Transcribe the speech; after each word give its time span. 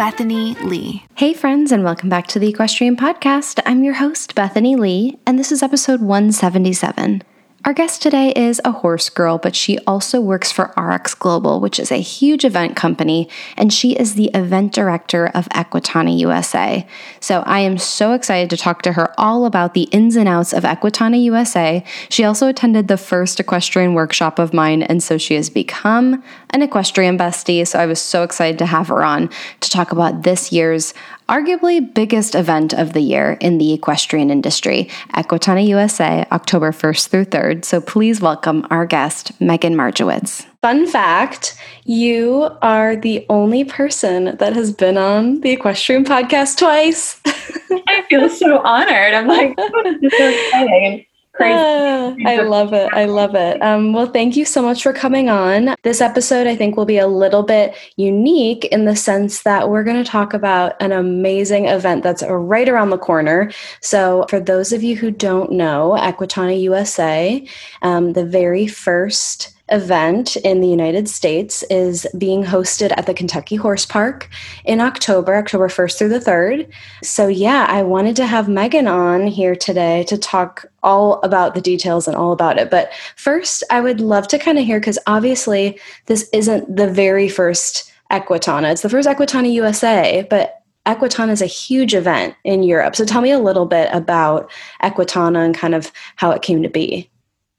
Bethany 0.00 0.54
Lee. 0.62 1.04
Hey, 1.16 1.34
friends, 1.34 1.70
and 1.70 1.84
welcome 1.84 2.08
back 2.08 2.26
to 2.28 2.38
the 2.38 2.48
Equestrian 2.48 2.96
Podcast. 2.96 3.60
I'm 3.66 3.84
your 3.84 3.92
host, 3.92 4.34
Bethany 4.34 4.74
Lee, 4.74 5.18
and 5.26 5.38
this 5.38 5.52
is 5.52 5.62
episode 5.62 6.00
177. 6.00 7.22
Our 7.62 7.74
guest 7.74 8.00
today 8.00 8.32
is 8.34 8.58
a 8.64 8.72
horse 8.72 9.10
girl, 9.10 9.36
but 9.36 9.54
she 9.54 9.76
also 9.80 10.18
works 10.18 10.50
for 10.50 10.72
RX 10.78 11.14
Global, 11.14 11.60
which 11.60 11.78
is 11.78 11.92
a 11.92 12.00
huge 12.00 12.42
event 12.42 12.74
company, 12.74 13.28
and 13.54 13.70
she 13.70 13.92
is 13.92 14.14
the 14.14 14.30
event 14.32 14.72
director 14.72 15.26
of 15.26 15.46
Equitana 15.50 16.18
USA. 16.20 16.86
So 17.20 17.40
I 17.40 17.60
am 17.60 17.76
so 17.76 18.14
excited 18.14 18.48
to 18.48 18.56
talk 18.56 18.80
to 18.82 18.94
her 18.94 19.12
all 19.20 19.44
about 19.44 19.74
the 19.74 19.82
ins 19.92 20.16
and 20.16 20.26
outs 20.26 20.54
of 20.54 20.64
Equitana 20.64 21.22
USA. 21.24 21.84
She 22.08 22.24
also 22.24 22.48
attended 22.48 22.88
the 22.88 22.96
first 22.96 23.38
equestrian 23.38 23.92
workshop 23.92 24.38
of 24.38 24.54
mine, 24.54 24.82
and 24.82 25.02
so 25.02 25.18
she 25.18 25.34
has 25.34 25.50
become 25.50 26.24
an 26.50 26.62
equestrian 26.62 27.18
bestie. 27.18 27.68
So 27.68 27.78
I 27.78 27.84
was 27.84 28.00
so 28.00 28.22
excited 28.22 28.58
to 28.60 28.66
have 28.66 28.88
her 28.88 29.04
on 29.04 29.28
to 29.60 29.68
talk 29.68 29.92
about 29.92 30.22
this 30.22 30.50
year's 30.50 30.94
arguably 31.30 31.94
biggest 31.94 32.34
event 32.34 32.74
of 32.74 32.92
the 32.92 33.00
year 33.00 33.38
in 33.40 33.58
the 33.58 33.72
equestrian 33.72 34.30
industry, 34.30 34.88
Equitana 35.14 35.64
USA, 35.68 36.26
October 36.32 36.72
1st 36.72 37.08
through 37.08 37.24
3rd. 37.26 37.64
So 37.64 37.80
please 37.80 38.20
welcome 38.20 38.66
our 38.70 38.84
guest, 38.84 39.38
Meghan 39.38 39.74
Margewicz. 39.74 40.44
Fun 40.60 40.88
fact 40.88 41.56
you 41.84 42.50
are 42.60 42.96
the 42.96 43.24
only 43.30 43.64
person 43.64 44.36
that 44.38 44.54
has 44.54 44.72
been 44.72 44.98
on 44.98 45.40
the 45.40 45.52
Equestrian 45.52 46.04
podcast 46.04 46.58
twice. 46.58 47.20
I 47.26 48.02
feel 48.08 48.28
so 48.28 48.58
honored. 48.58 49.14
I'm 49.14 49.28
like, 49.28 49.54
oh, 49.56 49.82
this 50.00 50.12
is 50.12 50.18
so 50.18 50.28
exciting 50.28 51.06
crazy. 51.40 52.24
Uh, 52.26 52.28
I 52.28 52.40
love 52.42 52.72
it. 52.72 52.88
I 52.92 53.04
love 53.06 53.34
it. 53.34 53.60
Um, 53.62 53.92
well, 53.92 54.06
thank 54.06 54.36
you 54.36 54.44
so 54.44 54.62
much 54.62 54.82
for 54.82 54.92
coming 54.92 55.28
on. 55.28 55.74
This 55.82 56.00
episode, 56.00 56.46
I 56.46 56.56
think, 56.56 56.76
will 56.76 56.84
be 56.84 56.98
a 56.98 57.06
little 57.06 57.42
bit 57.42 57.74
unique 57.96 58.66
in 58.66 58.84
the 58.84 58.96
sense 58.96 59.42
that 59.42 59.70
we're 59.70 59.84
going 59.84 60.02
to 60.02 60.08
talk 60.10 60.34
about 60.34 60.80
an 60.80 60.92
amazing 60.92 61.66
event 61.66 62.02
that's 62.02 62.22
right 62.28 62.68
around 62.68 62.90
the 62.90 62.98
corner. 62.98 63.50
So, 63.80 64.26
for 64.28 64.40
those 64.40 64.72
of 64.72 64.82
you 64.82 64.96
who 64.96 65.10
don't 65.10 65.52
know, 65.52 65.96
Equitana 65.98 66.60
USA, 66.60 67.46
um, 67.82 68.12
the 68.12 68.24
very 68.24 68.66
first 68.66 69.56
event 69.70 70.36
in 70.36 70.60
the 70.60 70.68
United 70.68 71.08
States 71.08 71.62
is 71.70 72.06
being 72.18 72.44
hosted 72.44 72.92
at 72.96 73.06
the 73.06 73.14
Kentucky 73.14 73.56
Horse 73.56 73.86
Park 73.86 74.28
in 74.64 74.80
October, 74.80 75.36
October 75.36 75.68
1st 75.68 75.98
through 75.98 76.08
the 76.08 76.18
3rd. 76.18 76.70
So, 77.02 77.28
yeah, 77.28 77.66
I 77.68 77.82
wanted 77.82 78.16
to 78.16 78.26
have 78.26 78.46
Meghan 78.46 78.90
on 78.90 79.26
here 79.26 79.54
today 79.54 80.04
to 80.04 80.18
talk 80.18 80.66
all 80.82 81.20
about 81.22 81.54
the 81.54 81.60
details 81.60 82.08
and 82.08 82.16
all 82.16 82.32
about 82.32 82.58
it. 82.58 82.70
But 82.70 82.92
first, 83.16 83.62
I 83.70 83.80
would 83.80 84.00
love 84.00 84.28
to 84.28 84.38
kind 84.38 84.58
of 84.58 84.64
hear 84.64 84.80
because 84.80 84.98
obviously 85.06 85.78
this 86.06 86.28
isn't 86.32 86.74
the 86.74 86.90
very 86.90 87.28
first 87.28 87.92
Equitana, 88.10 88.72
it's 88.72 88.82
the 88.82 88.88
first 88.88 89.08
Equitana 89.08 89.52
USA, 89.52 90.26
but 90.28 90.62
Equitana 90.86 91.30
is 91.30 91.42
a 91.42 91.46
huge 91.46 91.94
event 91.94 92.34
in 92.42 92.62
Europe. 92.62 92.96
So, 92.96 93.04
tell 93.04 93.20
me 93.20 93.30
a 93.30 93.38
little 93.38 93.66
bit 93.66 93.88
about 93.92 94.50
Equitana 94.82 95.44
and 95.44 95.54
kind 95.54 95.74
of 95.74 95.92
how 96.16 96.30
it 96.30 96.42
came 96.42 96.62
to 96.62 96.70
be. 96.70 97.09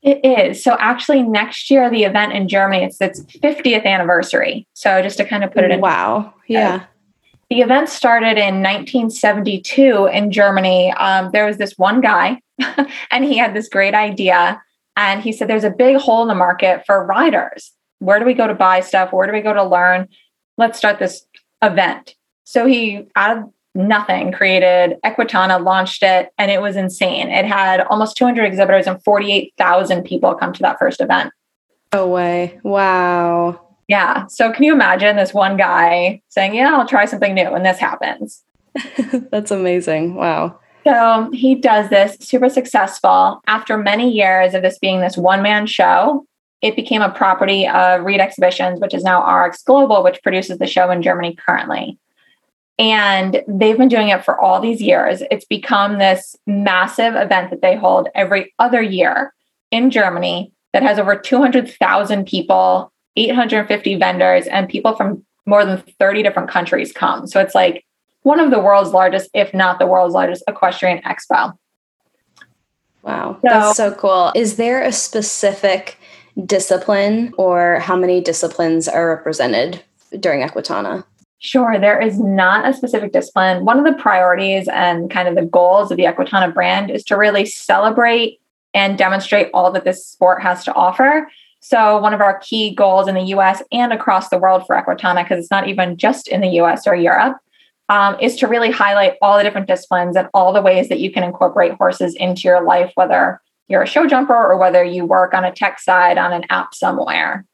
It 0.02 0.26
is. 0.26 0.64
So 0.64 0.76
actually 0.80 1.22
next 1.22 1.70
year 1.70 1.90
the 1.90 2.04
event 2.04 2.34
in 2.34 2.48
Germany 2.48 2.84
it's 2.84 3.00
its 3.00 3.22
50th 3.22 3.86
anniversary. 3.86 4.68
So 4.74 5.02
just 5.02 5.18
to 5.18 5.26
kind 5.26 5.44
of 5.44 5.54
put 5.54 5.64
it 5.64 5.72
in 5.72 5.82
Wow. 5.82 6.34
Yeah. 6.48 6.86
the 7.50 7.62
event 7.62 7.90
started 7.90 8.38
in 8.38 8.64
1972 8.64 10.08
in 10.08 10.32
Germany. 10.32 10.92
Um, 10.94 11.32
there 11.32 11.46
was 11.46 11.58
this 11.58 11.78
one 11.78 12.02
guy 12.02 12.42
and 13.12 13.26
he 13.26 13.38
had 13.38 13.54
this 13.54 13.70
great 13.70 13.94
idea 13.94 14.62
and 14.96 15.22
he 15.22 15.32
said 15.32 15.48
there's 15.48 15.64
a 15.64 15.70
big 15.70 15.98
hole 15.98 16.22
in 16.24 16.28
the 16.28 16.36
market 16.36 16.84
for 16.86 17.06
riders. 17.06 17.72
Where 18.00 18.20
do 18.20 18.26
we 18.26 18.34
go 18.34 18.48
to 18.48 18.56
buy 18.56 18.80
stuff? 18.80 19.14
Where 19.14 19.28
do 19.28 19.34
we 19.34 19.42
go 19.42 19.54
to 19.54 19.64
learn? 19.64 20.08
Let's 20.58 20.78
start 20.78 21.00
this 21.00 21.26
event. 21.62 22.16
So 22.44 22.66
he 22.66 23.08
out 23.16 23.38
of 23.38 23.44
nothing, 23.76 24.32
created 24.32 24.98
Equitana, 25.06 25.64
launched 25.64 26.04
it, 26.04 26.30
and 26.38 26.52
it 26.52 26.62
was 26.62 26.76
insane. 26.76 27.30
It 27.30 27.46
had 27.46 27.82
almost 27.82 28.18
200 28.18 28.44
exhibitors 28.44 28.88
and 28.88 29.02
48,000 29.04 30.04
people 30.04 30.36
come 30.36 30.54
to 30.54 30.62
that 30.62 30.80
first 30.80 31.02
event. 31.02 31.32
No 31.94 32.08
way. 32.08 32.60
Wow. 32.64 33.60
Yeah. 33.88 34.28
So 34.28 34.52
can 34.52 34.64
you 34.64 34.74
imagine 34.74 35.16
this 35.18 35.34
one 35.34 35.58
guy 35.58 36.22
saying, 36.30 36.56
Yeah, 36.56 36.78
I'll 36.78 36.88
try 36.88 37.06
something 37.06 37.34
new, 37.34 37.54
and 37.54 37.66
this 37.66 37.80
happens? 37.80 38.44
That's 39.32 39.52
amazing. 39.52 40.16
Wow. 40.16 40.60
So 40.86 41.30
he 41.34 41.56
does 41.56 41.90
this 41.90 42.18
super 42.22 42.50
successful. 42.50 43.42
After 43.48 43.78
many 43.78 44.10
years 44.10 44.54
of 44.54 44.62
this 44.62 44.80
being 44.80 45.02
this 45.02 45.18
one 45.18 45.42
man 45.44 45.68
show, 45.68 46.26
it 46.62 46.76
became 46.76 47.02
a 47.02 47.10
property 47.10 47.68
of 47.68 48.04
Reed 48.04 48.20
Exhibitions, 48.20 48.80
which 48.80 48.94
is 48.94 49.04
now 49.04 49.24
RX 49.24 49.64
Global, 49.64 50.04
which 50.04 50.22
produces 50.24 50.58
the 50.58 50.68
show 50.68 50.90
in 50.90 51.02
Germany 51.02 51.36
currently. 51.36 52.00
And 52.82 53.44
they've 53.48 53.78
been 53.78 53.90
doing 53.90 54.10
it 54.10 54.26
for 54.26 54.42
all 54.42 54.60
these 54.60 54.82
years. 54.82 55.22
It's 55.30 55.46
become 55.46 56.00
this 56.00 56.36
massive 56.48 57.14
event 57.16 57.52
that 57.52 57.62
they 57.62 57.76
hold 57.76 58.10
every 58.16 58.56
other 58.58 58.82
year 58.82 59.36
in 59.70 59.92
Germany 59.92 60.52
that 60.74 60.82
has 60.82 60.98
over 60.98 61.16
200,000 61.16 62.26
people, 62.26 62.92
850 63.16 63.96
vendors, 63.98 64.48
and 64.48 64.68
people 64.68 64.96
from 64.96 65.24
more 65.46 65.64
than 65.64 65.84
30 66.00 66.24
different 66.24 66.50
countries 66.50 66.92
come. 66.92 67.28
So 67.28 67.40
it's 67.40 67.54
like 67.54 67.86
one 68.24 68.40
of 68.40 68.50
the 68.50 68.60
world's 68.60 68.94
largest, 68.94 69.30
if 69.36 69.54
not 69.54 69.78
the 69.78 69.86
world's 69.86 70.16
largest, 70.16 70.44
equestrian 70.48 71.04
expo. 71.04 71.56
Wow, 73.04 73.34
so, 73.34 73.40
that's 73.44 73.78
so 73.78 73.94
cool. 73.94 74.32
Is 74.34 74.56
there 74.56 74.82
a 74.82 74.92
specific 74.92 76.00
discipline 76.48 77.36
or 77.38 77.78
how 77.78 77.96
many 77.96 78.22
disciplines 78.22 78.88
are 78.88 79.08
represented 79.08 79.84
during 80.20 80.42
Equitana? 80.42 81.04
Sure, 81.44 81.80
there 81.80 82.00
is 82.00 82.20
not 82.20 82.70
a 82.70 82.74
specific 82.74 83.12
discipline. 83.12 83.66
One 83.66 83.80
of 83.80 83.84
the 83.84 84.00
priorities 84.00 84.68
and 84.68 85.10
kind 85.10 85.28
of 85.28 85.34
the 85.34 85.42
goals 85.42 85.90
of 85.90 85.98
the 85.98 86.04
Equitana 86.04 86.54
brand 86.54 86.92
is 86.92 87.04
to 87.06 87.18
really 87.18 87.48
celebrate 87.48 88.40
and 88.76 88.96
demonstrate 88.96 89.50
all 89.52 89.72
that 89.72 89.84
this 89.84 90.06
sport 90.06 90.44
has 90.44 90.64
to 90.66 90.74
offer. 90.76 91.28
So, 91.60 91.98
one 91.98 92.14
of 92.14 92.22
our 92.22 92.38
key 92.38 92.76
goals 92.76 93.08
in 93.08 93.16
the 93.16 93.24
US 93.36 93.64
and 93.72 93.92
across 93.92 94.30
the 94.30 94.38
world 94.38 94.68
for 94.68 94.76
Equitana, 94.76 95.24
because 95.24 95.40
it's 95.40 95.50
not 95.50 95.68
even 95.68 95.98
just 95.98 96.28
in 96.28 96.42
the 96.42 96.60
US 96.62 96.86
or 96.86 96.94
Europe, 96.94 97.38
um, 97.90 98.18
is 98.22 98.36
to 98.36 98.48
really 98.48 98.70
highlight 98.70 99.16
all 99.20 99.36
the 99.36 99.44
different 99.44 99.68
disciplines 99.68 100.16
and 100.16 100.30
all 100.36 100.54
the 100.54 100.62
ways 100.62 100.90
that 100.90 101.00
you 101.00 101.12
can 101.12 101.24
incorporate 101.24 101.74
horses 101.74 102.14
into 102.14 102.44
your 102.44 102.64
life, 102.64 102.92
whether 102.94 103.42
you're 103.68 103.82
a 103.82 103.88
show 103.88 104.06
jumper 104.06 104.36
or 104.36 104.58
whether 104.58 104.84
you 104.84 105.06
work 105.06 105.34
on 105.34 105.44
a 105.44 105.52
tech 105.52 105.80
side 105.80 106.20
on 106.20 106.34
an 106.34 106.46
app 106.52 106.76
somewhere. 106.76 107.48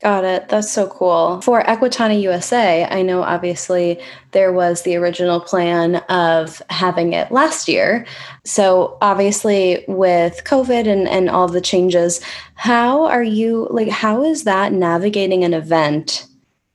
Got 0.00 0.24
it. 0.24 0.48
That's 0.48 0.72
so 0.72 0.86
cool. 0.86 1.42
For 1.42 1.62
Equitana 1.62 2.20
USA, 2.22 2.86
I 2.86 3.02
know 3.02 3.22
obviously 3.22 4.00
there 4.30 4.50
was 4.50 4.80
the 4.82 4.96
original 4.96 5.40
plan 5.40 5.96
of 6.08 6.62
having 6.70 7.12
it 7.12 7.30
last 7.30 7.68
year. 7.68 8.06
So, 8.46 8.96
obviously, 9.02 9.84
with 9.88 10.42
COVID 10.44 10.90
and, 10.90 11.06
and 11.06 11.28
all 11.28 11.48
the 11.48 11.60
changes, 11.60 12.22
how 12.54 13.04
are 13.04 13.22
you 13.22 13.68
like, 13.70 13.90
how 13.90 14.24
is 14.24 14.44
that 14.44 14.72
navigating 14.72 15.44
an 15.44 15.52
event 15.52 16.26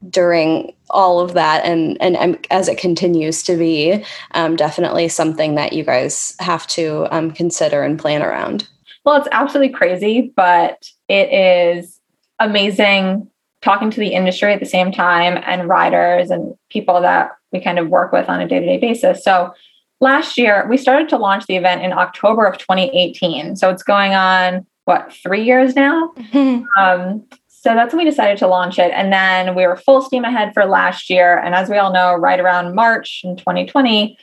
during 0.08 0.72
all 0.91 1.19
of 1.19 1.34
that? 1.34 1.66
And, 1.66 2.00
and, 2.00 2.16
and 2.16 2.46
as 2.52 2.68
it 2.68 2.78
continues 2.78 3.41
to 3.44 3.58
be, 3.58 4.06
um, 4.35 4.56
definitely 4.56 5.08
something 5.08 5.56
that 5.56 5.74
you 5.74 5.84
guys 5.84 6.35
have 6.40 6.67
to 6.67 7.08
um, 7.09 7.32
consider 7.32 7.82
and 7.82 7.97
plan 7.97 8.22
around. 8.22 8.67
Well, 9.03 9.17
it's 9.17 9.28
absolutely 9.32 9.73
crazy, 9.73 10.32
but 10.35 10.88
it 11.08 11.32
is 11.32 11.95
amazing 12.40 13.29
talking 13.61 13.90
to 13.90 13.99
the 13.99 14.14
industry 14.14 14.53
at 14.53 14.59
the 14.59 14.66
same 14.66 14.91
time 14.91 15.41
and 15.46 15.67
riders 15.67 16.29
and 16.29 16.55
people 16.70 17.02
that 17.02 17.32
we 17.52 17.59
kind 17.59 17.79
of 17.79 17.90
work 17.90 18.11
with 18.11 18.29
on 18.29 18.40
a 18.40 18.47
day-to-day 18.47 18.78
basis. 18.78 19.23
So 19.23 19.53
last 19.99 20.37
year 20.37 20.67
we 20.70 20.78
started 20.78 21.09
to 21.09 21.17
launch 21.17 21.47
the 21.47 21.55
event 21.55 21.82
in 21.82 21.91
October 21.91 22.46
of 22.46 22.58
2018. 22.58 23.55
So 23.55 23.70
it's 23.70 23.84
going 23.84 24.14
on 24.14 24.67
what 24.85 25.11
three 25.11 25.43
years 25.43 25.76
now. 25.76 26.14
Mm-hmm. 26.17 26.66
Um, 26.78 27.26
so 27.47 27.73
that's 27.73 27.93
when 27.93 28.05
we 28.05 28.09
decided 28.09 28.38
to 28.38 28.47
launch 28.47 28.78
it. 28.78 28.91
And 28.93 29.11
then 29.11 29.55
we 29.55 29.66
were 29.66 29.76
full 29.76 29.99
steam 29.99 30.23
ahead 30.23 30.53
for 30.53 30.66
last 30.66 31.09
year. 31.09 31.40
And 31.40 31.55
as 31.55 31.67
we 31.67 31.78
all 31.78 31.91
know, 31.91 32.14
right 32.14 32.40
around 32.40 32.76
March 32.76 33.22
in 33.23 33.35
2020, 33.38 34.16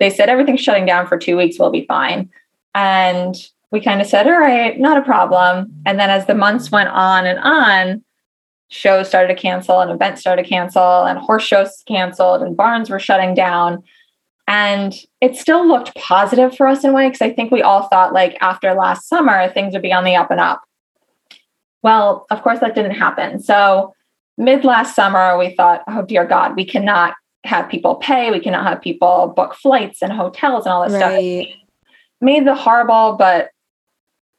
they 0.00 0.10
said 0.10 0.28
everything's 0.28 0.62
shutting 0.62 0.84
down 0.84 1.06
for 1.06 1.16
two 1.16 1.36
weeks, 1.36 1.60
we'll 1.60 1.70
be 1.70 1.86
fine. 1.86 2.28
And 2.74 3.36
we 3.72 3.80
kind 3.80 4.00
of 4.02 4.06
said, 4.06 4.28
all 4.28 4.38
right, 4.38 4.78
not 4.78 4.98
a 4.98 5.02
problem. 5.02 5.72
And 5.86 5.98
then 5.98 6.10
as 6.10 6.26
the 6.26 6.34
months 6.34 6.70
went 6.70 6.90
on 6.90 7.26
and 7.26 7.38
on, 7.38 8.04
shows 8.68 9.08
started 9.08 9.34
to 9.34 9.40
cancel 9.40 9.80
and 9.80 9.90
events 9.90 10.20
started 10.20 10.42
to 10.42 10.48
cancel 10.48 11.04
and 11.04 11.18
horse 11.18 11.42
shows 11.42 11.82
canceled 11.88 12.42
and 12.42 12.56
barns 12.56 12.90
were 12.90 12.98
shutting 12.98 13.34
down. 13.34 13.82
And 14.46 14.94
it 15.20 15.36
still 15.36 15.66
looked 15.66 15.94
positive 15.94 16.54
for 16.54 16.66
us 16.66 16.84
in 16.84 16.90
a 16.90 16.92
way 16.92 17.08
because 17.08 17.22
I 17.22 17.32
think 17.32 17.50
we 17.50 17.62
all 17.62 17.88
thought 17.88 18.12
like 18.12 18.36
after 18.40 18.74
last 18.74 19.08
summer, 19.08 19.48
things 19.48 19.72
would 19.72 19.82
be 19.82 19.92
on 19.92 20.04
the 20.04 20.16
up 20.16 20.30
and 20.30 20.40
up. 20.40 20.62
Well, 21.82 22.26
of 22.30 22.42
course, 22.42 22.60
that 22.60 22.74
didn't 22.74 22.94
happen. 22.94 23.40
So, 23.40 23.94
mid 24.38 24.64
last 24.64 24.94
summer, 24.94 25.36
we 25.36 25.54
thought, 25.54 25.82
oh, 25.88 26.02
dear 26.02 26.24
God, 26.24 26.54
we 26.54 26.64
cannot 26.64 27.14
have 27.44 27.68
people 27.68 27.96
pay. 27.96 28.30
We 28.30 28.40
cannot 28.40 28.64
have 28.66 28.80
people 28.80 29.32
book 29.34 29.54
flights 29.54 30.00
and 30.00 30.12
hotels 30.12 30.64
and 30.64 30.72
all 30.72 30.84
this 30.84 30.92
right. 30.92 31.46
stuff. 31.46 31.56
Made 32.20 32.46
the 32.46 32.54
horrible 32.54 33.16
but 33.18 33.50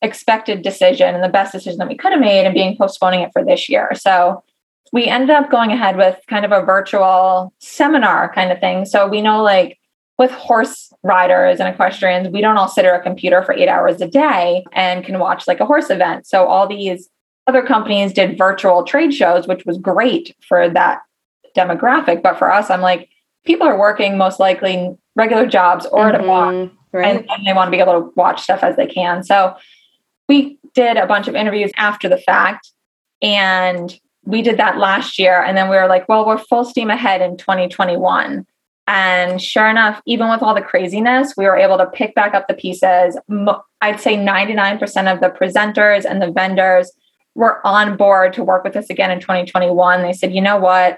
expected 0.03 0.61
decision 0.61 1.15
and 1.15 1.23
the 1.23 1.29
best 1.29 1.53
decision 1.53 1.79
that 1.79 1.87
we 1.87 1.97
could 1.97 2.11
have 2.11 2.21
made 2.21 2.45
and 2.45 2.53
being 2.53 2.77
postponing 2.77 3.21
it 3.21 3.31
for 3.33 3.43
this 3.43 3.67
year. 3.69 3.91
So 3.95 4.43
we 4.91 5.07
ended 5.07 5.31
up 5.31 5.49
going 5.49 5.71
ahead 5.71 5.97
with 5.97 6.19
kind 6.27 6.45
of 6.45 6.51
a 6.51 6.61
virtual 6.63 7.51
seminar 7.59 8.31
kind 8.31 8.51
of 8.51 8.59
thing. 8.59 8.85
So 8.85 9.07
we 9.07 9.21
know 9.21 9.41
like 9.41 9.79
with 10.19 10.29
horse 10.31 10.93
riders 11.01 11.59
and 11.59 11.67
equestrians, 11.67 12.29
we 12.29 12.41
don't 12.41 12.57
all 12.57 12.67
sit 12.67 12.85
at 12.85 12.99
a 12.99 13.01
computer 13.01 13.41
for 13.41 13.53
eight 13.53 13.67
hours 13.67 14.01
a 14.01 14.07
day 14.07 14.63
and 14.73 15.03
can 15.03 15.17
watch 15.17 15.47
like 15.47 15.59
a 15.59 15.65
horse 15.65 15.89
event. 15.89 16.27
So 16.27 16.45
all 16.45 16.67
these 16.67 17.09
other 17.47 17.63
companies 17.63 18.13
did 18.13 18.37
virtual 18.37 18.83
trade 18.83 19.13
shows, 19.13 19.47
which 19.47 19.65
was 19.65 19.77
great 19.77 20.35
for 20.47 20.69
that 20.69 21.01
demographic. 21.57 22.21
But 22.21 22.37
for 22.37 22.51
us, 22.51 22.69
I'm 22.69 22.81
like, 22.81 23.09
people 23.45 23.67
are 23.67 23.79
working 23.79 24.17
most 24.17 24.39
likely 24.39 24.95
regular 25.15 25.47
jobs 25.47 25.85
or 25.87 26.05
mm-hmm, 26.05 26.15
at 26.15 26.21
a 26.21 26.27
bar, 26.27 26.51
mm-hmm. 26.53 26.97
right. 26.97 27.15
and, 27.17 27.29
and 27.29 27.47
they 27.47 27.53
want 27.53 27.67
to 27.67 27.71
be 27.71 27.81
able 27.81 27.93
to 27.93 28.13
watch 28.15 28.41
stuff 28.43 28.63
as 28.63 28.75
they 28.75 28.87
can. 28.87 29.23
So 29.23 29.55
we 30.27 30.59
did 30.73 30.97
a 30.97 31.05
bunch 31.05 31.27
of 31.27 31.35
interviews 31.35 31.71
after 31.77 32.09
the 32.09 32.17
fact 32.17 32.71
and 33.21 33.99
we 34.25 34.41
did 34.41 34.57
that 34.57 34.77
last 34.77 35.19
year. 35.19 35.41
And 35.43 35.57
then 35.57 35.69
we 35.69 35.75
were 35.75 35.87
like, 35.87 36.07
well, 36.07 36.25
we're 36.25 36.37
full 36.37 36.65
steam 36.65 36.89
ahead 36.89 37.21
in 37.21 37.37
2021. 37.37 38.45
And 38.85 39.41
sure 39.41 39.69
enough, 39.69 40.01
even 40.05 40.29
with 40.29 40.41
all 40.41 40.53
the 40.53 40.61
craziness, 40.61 41.33
we 41.37 41.45
were 41.45 41.57
able 41.57 41.77
to 41.77 41.85
pick 41.87 42.15
back 42.15 42.33
up 42.33 42.47
the 42.47 42.53
pieces. 42.53 43.17
I'd 43.81 43.99
say 43.99 44.17
99% 44.17 45.13
of 45.13 45.21
the 45.21 45.29
presenters 45.29 46.05
and 46.05 46.21
the 46.21 46.31
vendors 46.31 46.91
were 47.35 47.65
on 47.65 47.97
board 47.97 48.33
to 48.33 48.43
work 48.43 48.63
with 48.63 48.75
us 48.75 48.89
again 48.89 49.09
in 49.09 49.19
2021. 49.19 50.01
They 50.01 50.13
said, 50.13 50.33
you 50.33 50.41
know 50.41 50.57
what? 50.57 50.97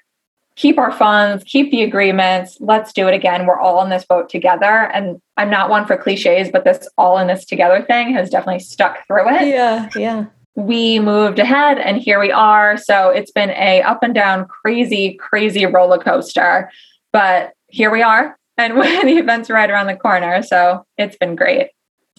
Keep 0.56 0.78
our 0.78 0.92
funds, 0.92 1.44
keep 1.44 1.70
the 1.72 1.84
agreements, 1.84 2.58
let's 2.60 2.94
do 2.94 3.08
it 3.08 3.14
again. 3.14 3.46
We're 3.46 3.60
all 3.60 3.84
in 3.84 3.90
this 3.90 4.06
boat 4.06 4.30
together. 4.30 4.90
And 4.94 5.22
I'm 5.36 5.50
not 5.50 5.70
one 5.70 5.86
for 5.86 5.98
cliches, 5.98 6.50
but 6.50 6.64
this 6.64 6.88
all 6.98 7.18
in 7.18 7.28
this 7.28 7.46
together 7.46 7.82
thing 7.82 8.14
has 8.14 8.30
definitely 8.30 8.60
stuck 8.60 9.06
through 9.08 9.36
it. 9.36 9.48
Yeah, 9.48 9.90
yeah. 9.96 10.26
We 10.56 11.00
moved 11.00 11.40
ahead 11.40 11.78
and 11.78 11.98
here 11.98 12.20
we 12.20 12.32
are. 12.32 12.78
So 12.78 13.10
it's 13.10 13.32
been 13.32 13.50
a 13.50 13.82
up 13.82 14.02
and 14.02 14.16
down 14.16 14.48
crazy, 14.48 15.16
crazy 15.16 15.66
roller 15.66 16.00
coaster. 16.00 16.72
But 17.12 17.52
here 17.68 17.92
we 17.92 18.02
are. 18.02 18.38
And 18.58 18.74
the 18.78 19.18
event's 19.18 19.50
right 19.50 19.70
around 19.70 19.88
the 19.88 19.98
corner. 19.98 20.42
So 20.42 20.86
it's 20.98 21.18
been 21.18 21.36
great 21.36 21.68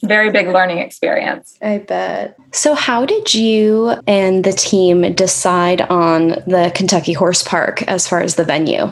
very 0.02 0.31
big 0.31 0.48
learning 0.48 0.78
experience. 0.78 1.56
I 1.62 1.78
bet. 1.78 2.37
So, 2.52 2.75
how 2.75 3.06
did 3.06 3.34
you 3.34 3.94
and 4.06 4.44
the 4.44 4.52
team 4.52 5.14
decide 5.14 5.82
on 5.82 6.28
the 6.46 6.72
Kentucky 6.75 7.12
Horse 7.12 7.43
Park 7.43 7.82
as 7.84 8.06
far 8.06 8.20
as 8.20 8.34
the 8.34 8.44
venue? 8.44 8.90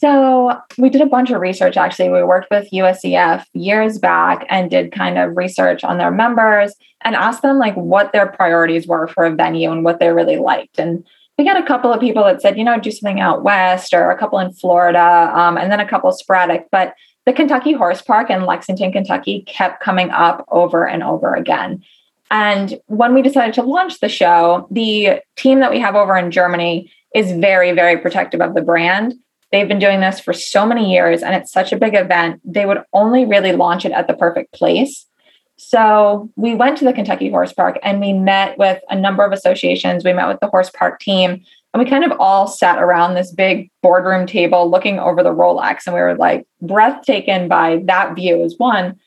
So 0.00 0.56
we 0.76 0.90
did 0.90 1.00
a 1.00 1.06
bunch 1.06 1.30
of 1.30 1.40
research 1.40 1.76
actually. 1.76 2.08
We 2.10 2.22
worked 2.22 2.52
with 2.52 2.70
USEF 2.70 3.44
years 3.52 3.98
back 3.98 4.46
and 4.48 4.70
did 4.70 4.92
kind 4.92 5.18
of 5.18 5.36
research 5.36 5.82
on 5.82 5.98
their 5.98 6.12
members 6.12 6.72
and 7.00 7.16
asked 7.16 7.42
them 7.42 7.58
like 7.58 7.74
what 7.74 8.12
their 8.12 8.28
priorities 8.28 8.86
were 8.86 9.08
for 9.08 9.24
a 9.24 9.34
venue 9.34 9.72
and 9.72 9.82
what 9.82 9.98
they 9.98 10.12
really 10.12 10.36
liked. 10.36 10.78
And 10.78 11.04
we 11.36 11.44
got 11.44 11.60
a 11.60 11.66
couple 11.66 11.92
of 11.92 12.00
people 12.00 12.22
that 12.24 12.40
said, 12.40 12.56
you 12.56 12.62
know, 12.62 12.78
do 12.78 12.92
something 12.92 13.20
out 13.20 13.42
west 13.42 13.92
or 13.92 14.10
a 14.10 14.18
couple 14.18 14.38
in 14.38 14.52
Florida, 14.52 15.32
um, 15.34 15.56
and 15.56 15.70
then 15.70 15.80
a 15.80 15.88
couple 15.88 16.10
sporadic. 16.12 16.68
But 16.70 16.94
the 17.28 17.34
Kentucky 17.34 17.72
Horse 17.72 18.00
Park 18.00 18.30
in 18.30 18.46
Lexington, 18.46 18.90
Kentucky 18.90 19.42
kept 19.42 19.82
coming 19.82 20.08
up 20.08 20.46
over 20.48 20.88
and 20.88 21.02
over 21.02 21.34
again. 21.34 21.84
And 22.30 22.80
when 22.86 23.12
we 23.12 23.20
decided 23.20 23.54
to 23.56 23.62
launch 23.62 24.00
the 24.00 24.08
show, 24.08 24.66
the 24.70 25.20
team 25.36 25.60
that 25.60 25.70
we 25.70 25.78
have 25.78 25.94
over 25.94 26.16
in 26.16 26.30
Germany 26.30 26.90
is 27.14 27.32
very, 27.32 27.72
very 27.72 27.98
protective 27.98 28.40
of 28.40 28.54
the 28.54 28.62
brand. 28.62 29.12
They've 29.52 29.68
been 29.68 29.78
doing 29.78 30.00
this 30.00 30.18
for 30.18 30.32
so 30.32 30.64
many 30.64 30.90
years 30.90 31.22
and 31.22 31.34
it's 31.34 31.52
such 31.52 31.70
a 31.70 31.76
big 31.76 31.94
event. 31.94 32.40
They 32.46 32.64
would 32.64 32.82
only 32.94 33.26
really 33.26 33.52
launch 33.52 33.84
it 33.84 33.92
at 33.92 34.06
the 34.06 34.14
perfect 34.14 34.54
place. 34.54 35.04
So 35.58 36.30
we 36.36 36.54
went 36.54 36.78
to 36.78 36.86
the 36.86 36.94
Kentucky 36.94 37.28
Horse 37.28 37.52
Park 37.52 37.78
and 37.82 38.00
we 38.00 38.14
met 38.14 38.56
with 38.56 38.80
a 38.88 38.98
number 38.98 39.22
of 39.22 39.32
associations. 39.32 40.02
We 40.02 40.14
met 40.14 40.28
with 40.28 40.40
the 40.40 40.48
Horse 40.48 40.70
Park 40.70 40.98
team 40.98 41.44
and 41.72 41.82
we 41.82 41.88
kind 41.88 42.04
of 42.04 42.12
all 42.18 42.46
sat 42.46 42.78
around 42.78 43.14
this 43.14 43.32
big 43.32 43.70
boardroom 43.82 44.26
table 44.26 44.70
looking 44.70 44.98
over 44.98 45.22
the 45.22 45.34
Rolex. 45.34 45.86
And 45.86 45.94
we 45.94 46.00
were 46.00 46.16
like 46.16 46.46
breathtaking 46.62 47.48
by 47.48 47.82
that 47.84 48.14
view 48.14 48.42
as 48.42 48.54
one. 48.56 48.98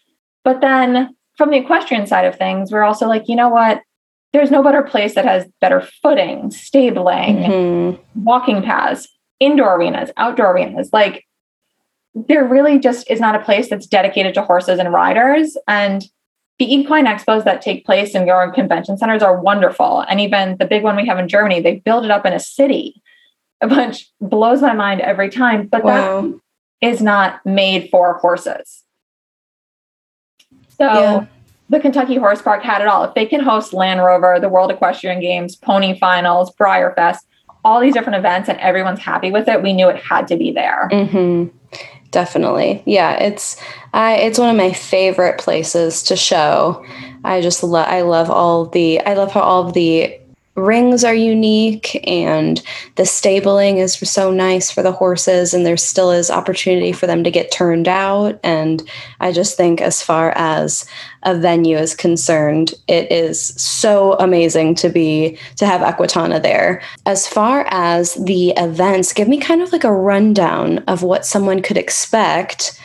But 0.43 0.61
then 0.61 1.15
from 1.37 1.49
the 1.49 1.57
equestrian 1.57 2.05
side 2.05 2.25
of 2.25 2.35
things, 2.35 2.71
we're 2.71 2.83
also 2.83 3.07
like, 3.07 3.27
you 3.27 3.35
know 3.35 3.49
what? 3.49 3.81
There's 4.31 4.51
no 4.51 4.63
better 4.63 4.83
place 4.83 5.15
that 5.15 5.25
has 5.25 5.45
better 5.59 5.81
footing, 6.01 6.51
stabling, 6.51 7.37
mm-hmm. 7.37 8.23
walking 8.23 8.61
paths 8.61 9.07
indoor 9.39 9.75
arenas, 9.75 10.11
outdoor 10.15 10.53
arenas. 10.53 10.91
Like 10.93 11.25
there 12.13 12.45
really 12.45 12.79
just 12.79 13.09
is 13.09 13.19
not 13.19 13.35
a 13.35 13.43
place 13.43 13.69
that's 13.69 13.87
dedicated 13.87 14.35
to 14.35 14.43
horses 14.43 14.79
and 14.79 14.93
riders. 14.93 15.57
And 15.67 16.03
the 16.61 16.71
equine 16.71 17.05
expos 17.05 17.43
that 17.43 17.59
take 17.59 17.83
place 17.87 18.13
in 18.13 18.27
your 18.27 18.51
convention 18.51 18.95
centers 18.95 19.23
are 19.23 19.41
wonderful. 19.41 20.01
And 20.01 20.21
even 20.21 20.57
the 20.59 20.65
big 20.65 20.83
one 20.83 20.95
we 20.95 21.07
have 21.07 21.17
in 21.17 21.27
Germany, 21.27 21.59
they 21.59 21.79
build 21.79 22.05
it 22.05 22.11
up 22.11 22.23
in 22.23 22.33
a 22.33 22.39
city, 22.39 23.01
which 23.63 24.11
blows 24.21 24.61
my 24.61 24.73
mind 24.73 25.01
every 25.01 25.31
time. 25.31 25.65
But 25.65 25.83
wow. 25.83 26.21
that 26.21 26.39
is 26.87 27.01
not 27.01 27.43
made 27.47 27.89
for 27.89 28.13
horses. 28.19 28.83
So 30.77 30.85
yeah. 30.85 31.25
the 31.69 31.79
Kentucky 31.79 32.17
Horse 32.17 32.43
Park 32.43 32.61
had 32.61 32.83
it 32.83 32.87
all. 32.87 33.05
If 33.05 33.15
they 33.15 33.25
can 33.25 33.39
host 33.39 33.73
Land 33.73 34.03
Rover, 34.03 34.39
the 34.39 34.47
World 34.47 34.69
Equestrian 34.69 35.19
Games, 35.19 35.55
Pony 35.55 35.97
Finals, 35.97 36.53
Breyer 36.55 36.93
Fest, 36.93 37.25
all 37.65 37.79
these 37.79 37.95
different 37.95 38.19
events 38.19 38.49
and 38.49 38.59
everyone's 38.59 38.99
happy 38.99 39.31
with 39.31 39.47
it, 39.47 39.63
we 39.63 39.73
knew 39.73 39.89
it 39.89 39.97
had 39.97 40.27
to 40.27 40.37
be 40.37 40.51
there. 40.51 40.89
Mm-hmm. 40.91 41.57
Definitely. 42.11 42.83
Yeah, 42.85 43.13
it's 43.13 43.55
I 43.93 44.15
it's 44.17 44.37
one 44.37 44.49
of 44.49 44.57
my 44.57 44.73
favorite 44.73 45.39
places 45.39 46.03
to 46.03 46.17
show. 46.17 46.85
I 47.23 47.39
just 47.39 47.63
love 47.63 47.87
I 47.87 48.01
love 48.01 48.29
all 48.29 48.65
the 48.65 48.99
I 49.01 49.13
love 49.13 49.31
how 49.31 49.41
all 49.41 49.71
the 49.71 50.19
rings 50.55 51.03
are 51.03 51.15
unique 51.15 51.99
and 52.05 52.61
the 52.95 53.05
stabling 53.05 53.77
is 53.77 53.93
so 53.93 54.31
nice 54.31 54.69
for 54.69 54.83
the 54.83 54.91
horses 54.91 55.53
and 55.53 55.65
there 55.65 55.77
still 55.77 56.11
is 56.11 56.29
opportunity 56.29 56.91
for 56.91 57.07
them 57.07 57.23
to 57.23 57.31
get 57.31 57.51
turned 57.51 57.87
out. 57.87 58.39
And 58.43 58.83
i 59.19 59.31
just 59.31 59.55
think 59.55 59.81
as 59.81 60.01
far 60.01 60.31
as 60.35 60.85
a 61.23 61.37
venue 61.37 61.77
is 61.77 61.95
concerned 61.95 62.73
it 62.87 63.11
is 63.11 63.47
so 63.61 64.13
amazing 64.13 64.75
to 64.75 64.89
be 64.89 65.37
to 65.55 65.65
have 65.65 65.81
equitana 65.81 66.41
there. 66.41 66.81
As 67.05 67.27
far 67.27 67.65
as 67.69 68.15
the 68.15 68.49
events 68.57 69.13
give 69.13 69.27
me 69.27 69.39
kind 69.39 69.61
of 69.61 69.71
like 69.71 69.83
a 69.83 69.93
rundown 69.93 70.79
of 70.79 71.01
what 71.01 71.25
someone 71.25 71.61
could 71.61 71.77
expect 71.77 72.79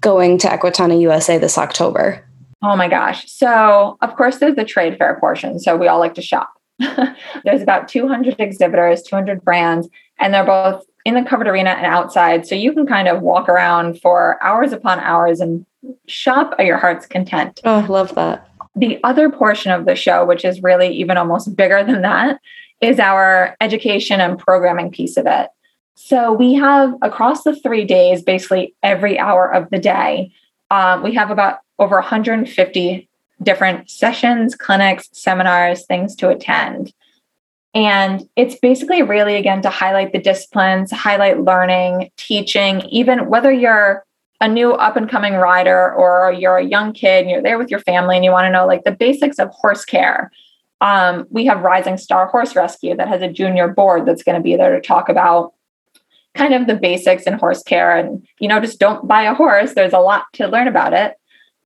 going 0.00 0.38
to 0.38 0.48
equitana 0.48 0.98
usa 0.98 1.36
this 1.36 1.58
october. 1.58 2.24
Oh 2.62 2.76
my 2.76 2.88
gosh. 2.88 3.30
So 3.30 3.98
of 4.00 4.16
course 4.16 4.38
there's 4.38 4.56
the 4.56 4.64
trade 4.64 4.96
fair 4.98 5.18
portion. 5.20 5.58
So 5.58 5.76
we 5.76 5.86
all 5.86 5.98
like 5.98 6.14
to 6.14 6.22
shop 6.22 6.50
There's 7.44 7.62
about 7.62 7.88
200 7.88 8.36
exhibitors, 8.38 9.02
200 9.02 9.44
brands, 9.44 9.88
and 10.18 10.32
they're 10.32 10.44
both 10.44 10.84
in 11.04 11.14
the 11.14 11.22
covered 11.22 11.48
arena 11.48 11.70
and 11.70 11.86
outside. 11.86 12.46
So 12.46 12.54
you 12.54 12.72
can 12.72 12.86
kind 12.86 13.08
of 13.08 13.22
walk 13.22 13.48
around 13.48 14.00
for 14.00 14.42
hours 14.42 14.72
upon 14.72 15.00
hours 15.00 15.40
and 15.40 15.64
shop 16.06 16.54
at 16.58 16.66
your 16.66 16.78
heart's 16.78 17.06
content. 17.06 17.60
Oh, 17.64 17.76
I 17.76 17.86
love 17.86 18.14
that. 18.14 18.48
The 18.76 19.00
other 19.02 19.30
portion 19.30 19.72
of 19.72 19.86
the 19.86 19.94
show, 19.94 20.24
which 20.24 20.44
is 20.44 20.62
really 20.62 20.94
even 20.96 21.16
almost 21.16 21.56
bigger 21.56 21.82
than 21.84 22.02
that, 22.02 22.40
is 22.80 22.98
our 22.98 23.56
education 23.60 24.20
and 24.20 24.38
programming 24.38 24.90
piece 24.90 25.16
of 25.16 25.26
it. 25.26 25.48
So 25.96 26.32
we 26.32 26.54
have 26.54 26.94
across 27.02 27.42
the 27.42 27.54
three 27.54 27.84
days, 27.84 28.22
basically 28.22 28.74
every 28.82 29.18
hour 29.18 29.52
of 29.52 29.68
the 29.70 29.78
day, 29.78 30.32
um, 30.70 31.02
we 31.02 31.14
have 31.14 31.30
about 31.30 31.58
over 31.78 31.96
150 31.96 33.09
different 33.42 33.90
sessions, 33.90 34.54
clinics, 34.54 35.08
seminars, 35.12 35.86
things 35.86 36.14
to 36.16 36.28
attend. 36.28 36.92
And 37.74 38.28
it's 38.36 38.56
basically 38.56 39.02
really, 39.02 39.36
again, 39.36 39.62
to 39.62 39.70
highlight 39.70 40.12
the 40.12 40.18
disciplines, 40.18 40.90
highlight 40.90 41.40
learning, 41.40 42.10
teaching, 42.16 42.80
even 42.82 43.28
whether 43.28 43.52
you're 43.52 44.04
a 44.40 44.48
new 44.48 44.72
up 44.72 44.96
and 44.96 45.08
coming 45.08 45.34
rider 45.34 45.92
or 45.94 46.32
you're 46.32 46.56
a 46.56 46.64
young 46.64 46.92
kid 46.92 47.22
and 47.22 47.30
you're 47.30 47.42
there 47.42 47.58
with 47.58 47.70
your 47.70 47.80
family 47.80 48.16
and 48.16 48.24
you 48.24 48.30
want 48.30 48.46
to 48.46 48.50
know 48.50 48.66
like 48.66 48.84
the 48.84 48.90
basics 48.90 49.38
of 49.38 49.50
horse 49.50 49.84
care. 49.84 50.32
Um, 50.80 51.26
we 51.30 51.44
have 51.44 51.60
Rising 51.60 51.98
Star 51.98 52.26
Horse 52.26 52.56
Rescue 52.56 52.96
that 52.96 53.08
has 53.08 53.20
a 53.20 53.30
junior 53.30 53.68
board 53.68 54.06
that's 54.06 54.22
going 54.22 54.36
to 54.36 54.42
be 54.42 54.56
there 54.56 54.74
to 54.74 54.80
talk 54.80 55.10
about 55.10 55.52
kind 56.34 56.54
of 56.54 56.66
the 56.66 56.74
basics 56.74 57.24
in 57.24 57.34
horse 57.34 57.62
care 57.62 57.96
and 57.96 58.26
you 58.38 58.48
know 58.48 58.60
just 58.60 58.78
don't 58.78 59.08
buy 59.08 59.22
a 59.22 59.34
horse 59.34 59.74
there's 59.74 59.92
a 59.92 59.98
lot 59.98 60.26
to 60.32 60.46
learn 60.46 60.68
about 60.68 60.92
it 60.92 61.14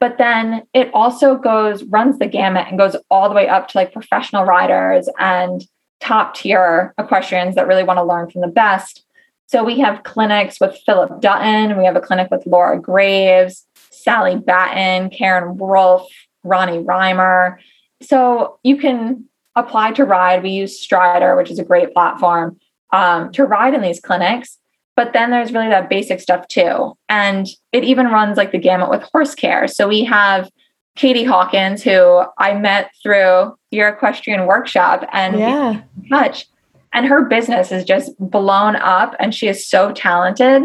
but 0.00 0.18
then 0.18 0.62
it 0.72 0.90
also 0.92 1.36
goes 1.36 1.82
runs 1.84 2.18
the 2.18 2.26
gamut 2.26 2.66
and 2.68 2.78
goes 2.78 2.96
all 3.10 3.28
the 3.28 3.34
way 3.34 3.48
up 3.48 3.68
to 3.68 3.78
like 3.78 3.92
professional 3.92 4.44
riders 4.44 5.08
and 5.18 5.64
top 6.00 6.34
tier 6.34 6.94
equestrians 6.98 7.54
that 7.54 7.66
really 7.66 7.84
want 7.84 7.98
to 7.98 8.04
learn 8.04 8.30
from 8.30 8.42
the 8.42 8.48
best 8.48 9.04
So 9.46 9.62
we 9.62 9.78
have 9.80 10.02
clinics 10.02 10.58
with 10.60 10.78
Phillip 10.86 11.20
Dutton, 11.20 11.78
we 11.78 11.84
have 11.84 11.96
a 11.96 12.00
clinic 12.00 12.30
with 12.30 12.46
Laura 12.46 12.80
Graves, 12.80 13.66
Sally 13.90 14.36
Batton, 14.36 15.10
Karen 15.10 15.56
Wolf, 15.56 16.08
Ronnie 16.42 16.78
Reimer. 16.78 17.58
So 18.02 18.58
you 18.62 18.76
can 18.76 19.26
apply 19.56 19.92
to 19.92 20.04
ride. 20.04 20.42
We 20.42 20.50
use 20.50 20.80
Strider, 20.80 21.36
which 21.36 21.50
is 21.50 21.58
a 21.58 21.64
great 21.64 21.92
platform 21.92 22.58
um, 22.92 23.32
to 23.32 23.44
ride 23.44 23.74
in 23.74 23.82
these 23.82 24.00
clinics. 24.00 24.58
But 24.96 25.12
then 25.12 25.30
there's 25.30 25.52
really 25.52 25.68
that 25.68 25.90
basic 25.90 26.20
stuff 26.20 26.46
too. 26.48 26.96
And 27.08 27.48
it 27.72 27.84
even 27.84 28.06
runs 28.06 28.36
like 28.36 28.52
the 28.52 28.58
gamut 28.58 28.90
with 28.90 29.02
horse 29.12 29.34
care. 29.34 29.66
So 29.66 29.88
we 29.88 30.04
have 30.04 30.50
Katie 30.96 31.24
Hawkins, 31.24 31.82
who 31.82 32.22
I 32.38 32.54
met 32.54 32.90
through 33.02 33.56
your 33.70 33.88
equestrian 33.88 34.46
workshop 34.46 35.04
and 35.12 35.38
yeah. 35.38 35.82
touch. 36.08 36.46
And 36.92 37.06
her 37.06 37.24
business 37.24 37.72
is 37.72 37.84
just 37.84 38.12
blown 38.20 38.76
up 38.76 39.16
and 39.18 39.34
she 39.34 39.48
is 39.48 39.66
so 39.66 39.92
talented. 39.92 40.62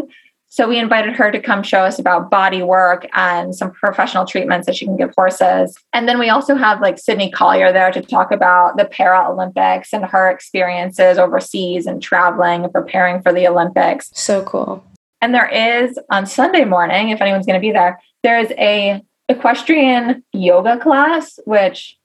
So 0.52 0.68
we 0.68 0.78
invited 0.78 1.14
her 1.14 1.30
to 1.30 1.40
come 1.40 1.62
show 1.62 1.84
us 1.84 2.00
about 2.00 2.28
body 2.28 2.60
work 2.60 3.06
and 3.12 3.54
some 3.54 3.70
professional 3.70 4.24
treatments 4.26 4.66
that 4.66 4.74
she 4.74 4.84
can 4.84 4.96
give 4.96 5.12
horses. 5.16 5.78
And 5.92 6.08
then 6.08 6.18
we 6.18 6.28
also 6.28 6.56
have 6.56 6.80
like 6.80 6.98
Sydney 6.98 7.30
Collier 7.30 7.72
there 7.72 7.92
to 7.92 8.02
talk 8.02 8.32
about 8.32 8.76
the 8.76 8.84
Paralympics 8.84 9.92
and 9.92 10.04
her 10.04 10.28
experiences 10.28 11.18
overseas 11.18 11.86
and 11.86 12.02
traveling 12.02 12.64
and 12.64 12.72
preparing 12.72 13.22
for 13.22 13.32
the 13.32 13.46
Olympics. 13.46 14.10
So 14.12 14.42
cool. 14.42 14.84
And 15.20 15.32
there 15.32 15.48
is 15.48 15.98
on 16.10 16.26
Sunday 16.26 16.64
morning, 16.64 17.10
if 17.10 17.20
anyone's 17.20 17.46
going 17.46 17.60
to 17.60 17.64
be 17.64 17.72
there, 17.72 18.00
there 18.24 18.40
is 18.40 18.50
a 18.58 19.02
equestrian 19.28 20.24
yoga 20.32 20.78
class, 20.78 21.38
which 21.44 21.96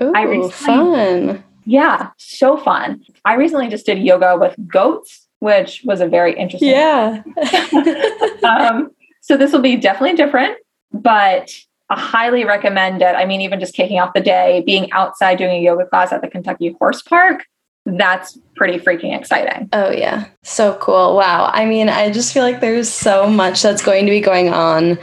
Ooh, 0.00 0.12
I 0.14 0.22
recently, 0.22 0.50
fun. 0.50 1.44
Yeah, 1.66 2.10
so 2.16 2.56
fun. 2.56 3.04
I 3.26 3.34
recently 3.34 3.68
just 3.68 3.84
did 3.84 3.98
yoga 3.98 4.38
with 4.38 4.56
goats, 4.66 5.26
which 5.40 5.82
was 5.84 6.00
a 6.00 6.06
very 6.06 6.38
interesting. 6.38 6.70
Yeah. 6.70 7.22
um, 8.44 8.90
so 9.20 9.36
this 9.36 9.52
will 9.52 9.60
be 9.60 9.76
definitely 9.76 10.16
different, 10.16 10.56
but 10.92 11.50
I 11.90 11.98
highly 11.98 12.44
recommend 12.44 13.02
it. 13.02 13.16
I 13.16 13.24
mean, 13.24 13.40
even 13.40 13.58
just 13.58 13.74
kicking 13.74 13.98
off 13.98 14.14
the 14.14 14.20
day, 14.20 14.62
being 14.64 14.90
outside 14.92 15.36
doing 15.36 15.56
a 15.56 15.60
yoga 15.60 15.86
class 15.86 16.12
at 16.12 16.22
the 16.22 16.28
Kentucky 16.28 16.76
Horse 16.78 17.02
Park 17.02 17.46
that's 17.86 18.38
pretty 18.56 18.78
freaking 18.78 19.18
exciting. 19.18 19.68
Oh, 19.72 19.90
yeah. 19.90 20.26
So 20.42 20.76
cool. 20.82 21.16
Wow. 21.16 21.50
I 21.52 21.64
mean, 21.64 21.88
I 21.88 22.10
just 22.10 22.32
feel 22.32 22.42
like 22.42 22.60
there's 22.60 22.90
so 22.90 23.28
much 23.28 23.62
that's 23.62 23.82
going 23.82 24.04
to 24.04 24.10
be 24.10 24.20
going 24.20 24.50
on 24.50 24.98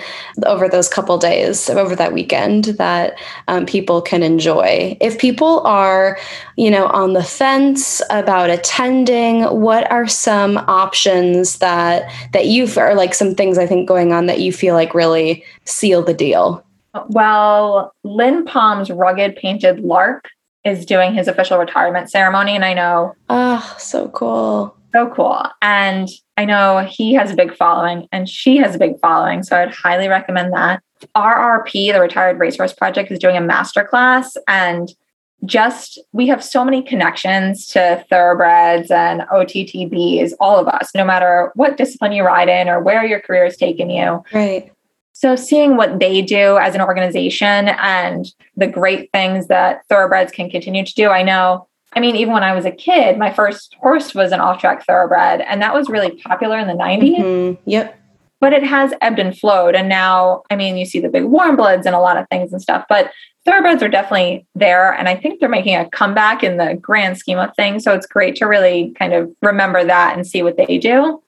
over 0.46 0.70
those 0.70 0.88
couple 0.88 1.18
days, 1.18 1.70
over 1.70 1.96
that 1.96 2.14
weekend 2.14 2.66
that 2.66 3.18
um, 3.48 3.66
people 3.66 4.02
can 4.02 4.22
enjoy. 4.22 4.96
If 5.02 5.18
people 5.18 5.62
are, 5.62 6.20
you 6.56 6.70
know, 6.70 6.86
on 6.88 7.14
the 7.14 7.24
fence 7.24 8.02
about 8.12 8.52
attending, 8.52 9.44
what 9.44 9.90
are 9.92 10.08
some 10.08 10.58
options 10.68 11.58
that 11.58 12.12
that 12.34 12.46
you 12.46 12.68
are 12.78 12.94
like 12.94 13.16
some 13.16 13.34
things 13.34 13.58
I 13.58 13.66
think 13.66 13.88
going 13.88 14.14
on 14.14 14.28
that 14.28 14.40
you 14.40 14.54
feel 14.54 14.76
like 14.76 14.94
really 14.94 15.44
seal 15.66 16.04
the 16.04 16.14
deal? 16.14 16.64
Well, 17.10 17.92
Lynn 18.04 18.46
Palm's 18.46 18.90
rugged 18.90 19.36
painted 19.36 19.80
lark 19.80 20.30
is 20.68 20.86
doing 20.86 21.14
his 21.14 21.28
official 21.28 21.58
retirement 21.58 22.10
ceremony. 22.10 22.56
And 22.56 22.66
I 22.66 22.74
know. 22.74 23.16
Oh, 23.30 23.76
so 23.78 24.10
cool. 24.10 24.76
So 24.94 25.10
cool. 25.10 25.46
And 25.62 26.10
I 26.38 26.46
know 26.46 26.88
he 26.90 27.14
has 27.14 27.32
a 27.32 27.36
big 27.36 27.56
following 27.56 28.08
and 28.12 28.28
she 28.30 28.58
has 28.58 28.76
a 28.76 28.80
big 28.80 29.00
following. 29.00 29.44
So 29.44 29.58
I'd 29.58 29.74
highly 29.74 30.08
recommend 30.08 30.54
that. 30.54 30.82
RRP, 31.16 31.94
the 31.94 32.02
Retired 32.02 32.40
Racehorse 32.40 32.74
Project, 32.74 33.12
is 33.12 33.20
doing 33.20 33.38
a 33.38 33.42
masterclass. 33.42 34.36
And 34.48 34.90
just 35.46 36.00
we 36.14 36.28
have 36.28 36.44
so 36.44 36.66
many 36.66 36.82
connections 36.82 37.68
to 37.68 38.04
thoroughbreds 38.10 38.90
and 38.90 39.22
OTTBs, 39.22 40.34
all 40.40 40.58
of 40.58 40.68
us, 40.68 40.90
no 40.96 41.06
matter 41.06 41.52
what 41.56 41.78
discipline 41.78 42.12
you 42.12 42.24
ride 42.24 42.50
in 42.50 42.68
or 42.68 42.82
where 42.82 43.06
your 43.06 43.20
career 43.20 43.44
has 43.44 43.58
taken 43.58 43.90
you. 43.90 44.24
Right. 44.34 44.72
So 45.20 45.36
seeing 45.36 45.78
what 45.78 46.00
they 46.00 46.22
do 46.22 46.60
as 46.60 46.76
an 46.76 46.82
organization 46.82 47.70
and 47.70 48.32
the 48.56 48.68
great 48.68 49.12
things 49.12 49.48
that 49.48 49.82
thoroughbreds 49.90 50.32
can 50.32 50.48
continue 50.48 50.86
to 50.86 50.94
do, 50.94 51.10
I 51.10 51.24
know. 51.24 51.68
I 51.94 52.02
mean, 52.02 52.16
even 52.16 52.34
when 52.34 52.44
I 52.44 52.54
was 52.54 52.66
a 52.66 52.72
kid, 52.72 53.18
my 53.18 53.34
first 53.34 53.76
horse 53.80 54.14
was 54.14 54.32
an 54.32 54.42
off-track 54.42 54.86
thoroughbred, 54.86 55.42
and 55.42 55.60
that 55.64 55.74
was 55.74 55.90
really 55.90 56.22
popular 56.22 56.60
in 56.60 56.68
the 56.68 56.74
90s. 56.74 57.18
Mm-hmm. 57.18 57.62
Yep. 57.68 58.00
But 58.40 58.54
it 58.54 58.62
has 58.62 58.94
ebbed 59.02 59.18
and 59.18 59.36
flowed. 59.36 59.74
And 59.74 59.90
now, 59.90 60.44
I 60.52 60.56
mean, 60.56 60.78
you 60.78 60.86
see 60.86 61.00
the 61.00 61.10
big 61.10 61.24
warm 61.24 61.56
bloods 61.56 61.88
and 61.88 61.96
a 61.96 62.00
lot 62.00 62.18
of 62.18 62.28
things 62.30 62.54
and 62.54 62.62
stuff. 62.62 62.86
But 62.88 63.12
thoroughbreds 63.44 63.82
are 63.82 63.90
definitely 63.90 64.46
there. 64.54 64.94
And 64.94 65.10
I 65.10 65.16
think 65.16 65.40
they're 65.40 65.50
making 65.50 65.78
a 65.78 65.90
comeback 65.90 66.44
in 66.44 66.58
the 66.58 66.76
grand 66.76 67.18
scheme 67.18 67.40
of 67.40 67.56
things. 67.56 67.84
So 67.84 67.96
it's 67.96 68.06
great 68.06 68.36
to 68.36 68.46
really 68.46 68.94
kind 69.00 69.14
of 69.14 69.32
remember 69.42 69.84
that 69.84 70.16
and 70.16 70.28
see 70.28 70.44
what 70.44 70.58
they 70.58 70.78
do. 70.78 71.24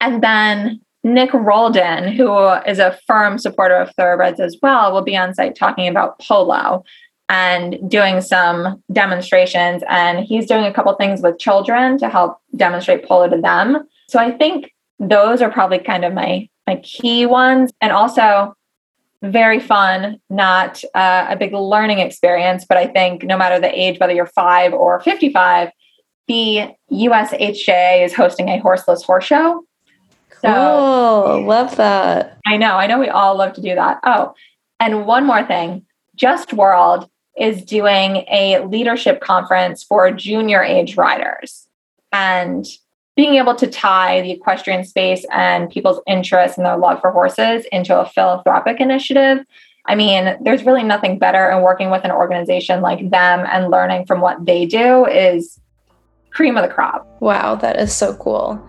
And 0.00 0.22
then 0.22 0.80
Nick 1.04 1.32
Roldan, 1.32 2.12
who 2.12 2.48
is 2.66 2.78
a 2.78 2.98
firm 3.06 3.38
supporter 3.38 3.76
of 3.76 3.94
thoroughbreds 3.94 4.40
as 4.40 4.56
well, 4.62 4.92
will 4.92 5.02
be 5.02 5.16
on 5.16 5.34
site 5.34 5.54
talking 5.54 5.88
about 5.88 6.18
polo 6.20 6.84
and 7.28 7.78
doing 7.88 8.20
some 8.20 8.82
demonstrations. 8.92 9.82
And 9.88 10.24
he's 10.24 10.46
doing 10.46 10.64
a 10.64 10.72
couple 10.72 10.94
things 10.94 11.22
with 11.22 11.38
children 11.38 11.98
to 11.98 12.08
help 12.08 12.38
demonstrate 12.56 13.04
polo 13.04 13.28
to 13.28 13.40
them. 13.40 13.86
So 14.08 14.18
I 14.18 14.32
think 14.32 14.72
those 14.98 15.42
are 15.42 15.50
probably 15.50 15.78
kind 15.78 16.04
of 16.04 16.12
my 16.12 16.48
my 16.66 16.76
key 16.76 17.24
ones, 17.24 17.72
and 17.80 17.92
also 17.92 18.54
very 19.22 19.58
fun. 19.58 20.20
Not 20.28 20.82
uh, 20.94 21.26
a 21.30 21.36
big 21.36 21.54
learning 21.54 22.00
experience, 22.00 22.66
but 22.68 22.76
I 22.76 22.86
think 22.86 23.22
no 23.22 23.38
matter 23.38 23.58
the 23.58 23.72
age, 23.78 23.98
whether 23.98 24.12
you're 24.12 24.26
five 24.26 24.74
or 24.74 25.00
fifty-five, 25.00 25.70
the 26.26 26.68
USHJ 26.92 28.04
is 28.04 28.14
hosting 28.14 28.48
a 28.48 28.58
horseless 28.58 29.02
horse 29.02 29.24
show 29.24 29.64
so 30.40 30.48
oh, 30.48 31.44
love 31.46 31.76
that. 31.76 32.38
I 32.46 32.56
know. 32.56 32.76
I 32.76 32.86
know 32.86 32.98
we 32.98 33.08
all 33.08 33.36
love 33.36 33.52
to 33.54 33.60
do 33.60 33.74
that. 33.74 34.00
Oh, 34.04 34.34
and 34.80 35.06
one 35.06 35.26
more 35.26 35.44
thing 35.44 35.84
Just 36.16 36.52
World 36.52 37.08
is 37.36 37.64
doing 37.64 38.24
a 38.30 38.64
leadership 38.64 39.20
conference 39.20 39.82
for 39.82 40.10
junior 40.10 40.62
age 40.62 40.96
riders. 40.96 41.68
And 42.12 42.66
being 43.18 43.34
able 43.34 43.56
to 43.56 43.66
tie 43.66 44.20
the 44.20 44.30
equestrian 44.30 44.84
space 44.84 45.26
and 45.32 45.68
people's 45.70 46.00
interest 46.06 46.56
and 46.56 46.64
their 46.64 46.76
love 46.76 47.00
for 47.00 47.10
horses 47.10 47.66
into 47.72 47.98
a 47.98 48.08
philanthropic 48.08 48.80
initiative. 48.80 49.44
I 49.86 49.96
mean, 49.96 50.36
there's 50.40 50.64
really 50.64 50.84
nothing 50.84 51.18
better 51.18 51.50
in 51.50 51.62
working 51.62 51.90
with 51.90 52.04
an 52.04 52.12
organization 52.12 52.80
like 52.80 53.10
them 53.10 53.44
and 53.50 53.72
learning 53.72 54.06
from 54.06 54.20
what 54.20 54.46
they 54.46 54.66
do 54.66 55.04
is 55.06 55.58
cream 56.30 56.56
of 56.56 56.62
the 56.62 56.72
crop. 56.72 57.08
Wow, 57.20 57.56
that 57.56 57.80
is 57.80 57.92
so 57.92 58.14
cool. 58.14 58.62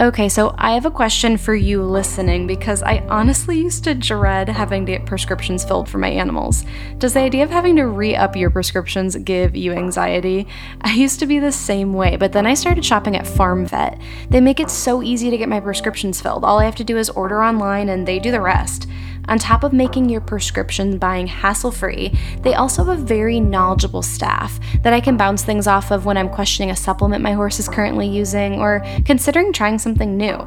Okay, 0.00 0.30
so 0.30 0.54
I 0.56 0.72
have 0.72 0.86
a 0.86 0.90
question 0.90 1.36
for 1.36 1.54
you 1.54 1.82
listening 1.82 2.46
because 2.46 2.82
I 2.82 3.04
honestly 3.10 3.58
used 3.58 3.84
to 3.84 3.94
dread 3.94 4.48
having 4.48 4.86
to 4.86 4.92
get 4.92 5.04
prescriptions 5.04 5.62
filled 5.62 5.90
for 5.90 5.98
my 5.98 6.08
animals. 6.08 6.64
Does 6.96 7.12
the 7.12 7.20
idea 7.20 7.44
of 7.44 7.50
having 7.50 7.76
to 7.76 7.82
re 7.82 8.16
up 8.16 8.34
your 8.34 8.48
prescriptions 8.48 9.14
give 9.16 9.54
you 9.54 9.72
anxiety? 9.72 10.46
I 10.80 10.94
used 10.94 11.20
to 11.20 11.26
be 11.26 11.38
the 11.38 11.52
same 11.52 11.92
way, 11.92 12.16
but 12.16 12.32
then 12.32 12.46
I 12.46 12.54
started 12.54 12.82
shopping 12.82 13.14
at 13.14 13.26
Farm 13.26 13.66
Vet. 13.66 14.00
They 14.30 14.40
make 14.40 14.58
it 14.58 14.70
so 14.70 15.02
easy 15.02 15.28
to 15.28 15.36
get 15.36 15.50
my 15.50 15.60
prescriptions 15.60 16.18
filled. 16.18 16.46
All 16.46 16.58
I 16.58 16.64
have 16.64 16.76
to 16.76 16.84
do 16.84 16.96
is 16.96 17.10
order 17.10 17.44
online 17.44 17.90
and 17.90 18.08
they 18.08 18.18
do 18.18 18.30
the 18.30 18.40
rest. 18.40 18.88
On 19.28 19.38
top 19.38 19.62
of 19.62 19.72
making 19.72 20.08
your 20.08 20.20
prescription 20.20 20.98
buying 20.98 21.26
hassle 21.26 21.70
free, 21.70 22.12
they 22.42 22.54
also 22.54 22.84
have 22.84 22.98
a 22.98 23.02
very 23.02 23.40
knowledgeable 23.40 24.02
staff 24.02 24.58
that 24.82 24.92
I 24.92 25.00
can 25.00 25.16
bounce 25.16 25.44
things 25.44 25.66
off 25.66 25.90
of 25.90 26.04
when 26.04 26.16
I'm 26.16 26.28
questioning 26.28 26.70
a 26.70 26.76
supplement 26.76 27.22
my 27.22 27.32
horse 27.32 27.58
is 27.58 27.68
currently 27.68 28.08
using 28.08 28.60
or 28.60 28.84
considering 29.04 29.52
trying 29.52 29.78
something 29.78 30.16
new. 30.16 30.38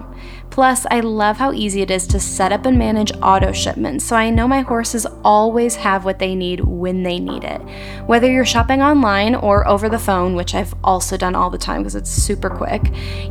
Plus, 0.49 0.85
I 0.91 0.99
love 0.99 1.37
how 1.37 1.51
easy 1.51 1.81
it 1.81 1.89
is 1.89 2.05
to 2.07 2.19
set 2.19 2.51
up 2.51 2.67
and 2.67 2.77
manage 2.77 3.11
auto 3.23 3.51
shipments, 3.51 4.05
so 4.05 4.15
I 4.15 4.29
know 4.29 4.47
my 4.47 4.61
horses 4.61 5.07
always 5.23 5.75
have 5.77 6.05
what 6.05 6.19
they 6.19 6.35
need 6.35 6.59
when 6.59 7.01
they 7.01 7.19
need 7.19 7.43
it. 7.43 7.59
Whether 8.05 8.31
you're 8.31 8.45
shopping 8.45 8.81
online 8.81 9.33
or 9.33 9.67
over 9.67 9.89
the 9.89 9.97
phone, 9.97 10.35
which 10.35 10.53
I've 10.53 10.75
also 10.83 11.17
done 11.17 11.33
all 11.33 11.49
the 11.49 11.57
time 11.57 11.81
because 11.81 11.95
it's 11.95 12.11
super 12.11 12.51
quick, 12.51 12.83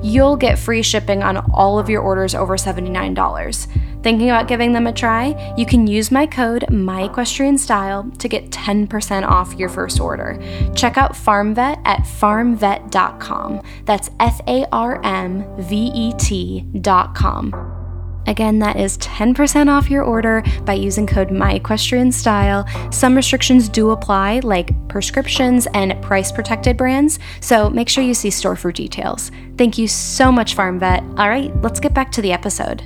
you'll 0.02 0.36
get 0.36 0.58
free 0.58 0.82
shipping 0.82 1.22
on 1.22 1.36
all 1.54 1.78
of 1.78 1.88
your 1.88 2.02
orders 2.02 2.34
over 2.34 2.56
$79. 2.56 3.68
Thinking 4.02 4.30
about 4.30 4.48
giving 4.48 4.72
them 4.72 4.88
a 4.88 4.92
try? 4.92 5.54
You 5.56 5.64
can 5.64 5.86
use 5.86 6.10
my 6.10 6.26
code 6.26 6.64
MyEquestrianStyle 6.70 8.18
to 8.18 8.28
get 8.28 8.50
10% 8.50 9.24
off 9.24 9.54
your 9.54 9.68
first 9.68 10.00
order. 10.00 10.42
Check 10.74 10.98
out 10.98 11.12
FarmVet 11.12 11.80
at 11.84 12.00
farmvet.com. 12.00 13.62
That's 13.84 14.10
F 14.18 14.40
A 14.48 14.66
R 14.72 15.00
M 15.04 15.44
V 15.60 15.92
E 15.94 16.12
T.com. 16.18 17.11
Again, 18.26 18.60
that 18.60 18.76
is 18.76 18.98
10% 18.98 19.68
off 19.68 19.90
your 19.90 20.04
order 20.04 20.44
by 20.64 20.74
using 20.74 21.06
code 21.06 21.28
MyEquestrianStyle. 21.28 22.94
Some 22.94 23.16
restrictions 23.16 23.68
do 23.68 23.90
apply, 23.90 24.40
like 24.40 24.70
prescriptions 24.88 25.66
and 25.74 26.00
price 26.02 26.30
protected 26.30 26.76
brands, 26.76 27.18
so 27.40 27.68
make 27.68 27.88
sure 27.88 28.04
you 28.04 28.14
see 28.14 28.30
store 28.30 28.56
for 28.56 28.70
details. 28.70 29.30
Thank 29.58 29.76
you 29.76 29.88
so 29.88 30.30
much, 30.30 30.54
Farm 30.54 30.78
Vet. 30.78 31.02
All 31.18 31.28
right, 31.28 31.54
let's 31.62 31.80
get 31.80 31.94
back 31.94 32.12
to 32.12 32.22
the 32.22 32.32
episode. 32.32 32.82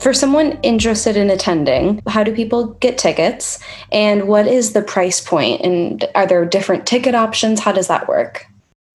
For 0.00 0.14
someone 0.14 0.58
interested 0.62 1.16
in 1.16 1.28
attending, 1.28 2.00
how 2.08 2.24
do 2.24 2.34
people 2.34 2.68
get 2.80 2.96
tickets? 2.96 3.58
And 3.92 4.28
what 4.28 4.46
is 4.46 4.72
the 4.72 4.80
price 4.80 5.20
point? 5.20 5.60
And 5.60 6.06
are 6.14 6.26
there 6.26 6.46
different 6.46 6.86
ticket 6.86 7.14
options? 7.14 7.60
How 7.60 7.72
does 7.72 7.88
that 7.88 8.08
work? 8.08 8.46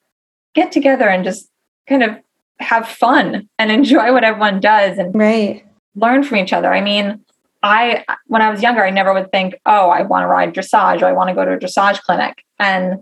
get 0.54 0.70
together 0.70 1.08
and 1.08 1.24
just 1.24 1.50
kind 1.88 2.04
of 2.04 2.16
have 2.60 2.88
fun 2.88 3.48
and 3.58 3.72
enjoy 3.78 4.12
what 4.12 4.22
everyone 4.22 4.60
does 4.60 4.96
and 4.96 5.12
right. 5.12 5.64
learn 5.96 6.22
from 6.22 6.38
each 6.38 6.52
other. 6.52 6.72
I 6.72 6.80
mean, 6.80 7.20
I 7.64 8.04
when 8.28 8.42
I 8.42 8.50
was 8.50 8.62
younger, 8.62 8.84
I 8.84 8.90
never 8.90 9.12
would 9.12 9.32
think, 9.32 9.56
oh, 9.66 9.90
I 9.90 10.02
want 10.02 10.22
to 10.22 10.28
ride 10.28 10.54
dressage 10.54 11.02
or 11.02 11.06
I 11.06 11.12
want 11.12 11.30
to 11.30 11.34
go 11.34 11.44
to 11.44 11.54
a 11.54 11.58
dressage 11.58 12.00
clinic. 12.02 12.44
And 12.60 12.98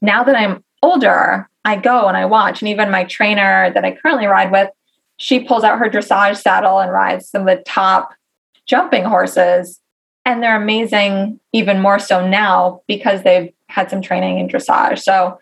now 0.00 0.24
that 0.24 0.34
I'm 0.34 0.64
older, 0.82 1.48
I 1.66 1.76
go 1.76 2.06
and 2.06 2.16
I 2.16 2.24
watch. 2.24 2.62
And 2.62 2.70
even 2.70 2.90
my 2.90 3.04
trainer 3.04 3.70
that 3.74 3.84
I 3.84 3.96
currently 3.96 4.26
ride 4.26 4.50
with, 4.50 4.70
she 5.18 5.40
pulls 5.40 5.62
out 5.62 5.78
her 5.78 5.90
dressage 5.90 6.38
saddle 6.38 6.78
and 6.78 6.90
rides 6.90 7.28
some 7.28 7.46
of 7.46 7.56
the 7.58 7.62
top 7.64 8.14
jumping 8.66 9.04
horses. 9.04 9.78
And 10.26 10.42
they're 10.42 10.60
amazing, 10.60 11.40
even 11.52 11.80
more 11.80 12.00
so 12.00 12.26
now 12.26 12.82
because 12.88 13.22
they've 13.22 13.52
had 13.68 13.88
some 13.88 14.02
training 14.02 14.40
in 14.40 14.48
dressage. 14.48 14.98
So 14.98 15.38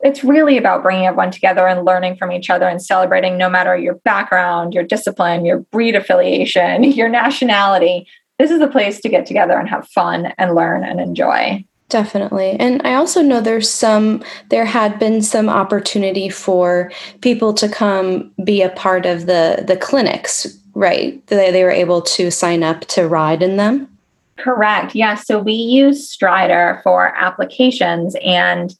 it's 0.00 0.22
really 0.22 0.58
about 0.58 0.82
bringing 0.82 1.06
everyone 1.06 1.30
together 1.30 1.66
and 1.66 1.84
learning 1.84 2.16
from 2.16 2.30
each 2.30 2.50
other 2.50 2.68
and 2.68 2.82
celebrating 2.82 3.38
no 3.38 3.48
matter 3.48 3.76
your 3.76 3.94
background, 3.96 4.74
your 4.74 4.84
discipline, 4.84 5.44
your 5.46 5.60
breed 5.60 5.94
affiliation, 5.96 6.84
your 6.92 7.08
nationality. 7.08 8.06
This 8.38 8.50
is 8.50 8.60
a 8.60 8.68
place 8.68 9.00
to 9.00 9.08
get 9.08 9.24
together 9.24 9.58
and 9.58 9.68
have 9.68 9.88
fun 9.88 10.32
and 10.38 10.54
learn 10.54 10.84
and 10.84 11.00
enjoy. 11.00 11.64
Definitely. 11.88 12.52
And 12.60 12.80
I 12.84 12.94
also 12.94 13.20
know 13.20 13.40
there's 13.40 13.68
some, 13.68 14.22
there 14.50 14.64
had 14.64 14.98
been 14.98 15.22
some 15.22 15.48
opportunity 15.48 16.28
for 16.28 16.92
people 17.20 17.52
to 17.54 17.68
come 17.68 18.32
be 18.44 18.62
a 18.62 18.70
part 18.70 19.06
of 19.06 19.26
the, 19.26 19.64
the 19.66 19.76
clinics, 19.76 20.46
right? 20.74 21.26
They, 21.26 21.50
they 21.50 21.64
were 21.64 21.70
able 21.70 22.00
to 22.02 22.30
sign 22.30 22.62
up 22.62 22.82
to 22.82 23.08
ride 23.08 23.42
in 23.42 23.56
them. 23.56 23.89
Correct. 24.42 24.94
Yeah. 24.94 25.14
So 25.14 25.38
we 25.38 25.52
use 25.52 26.08
Strider 26.08 26.80
for 26.82 27.14
applications, 27.16 28.16
and 28.24 28.74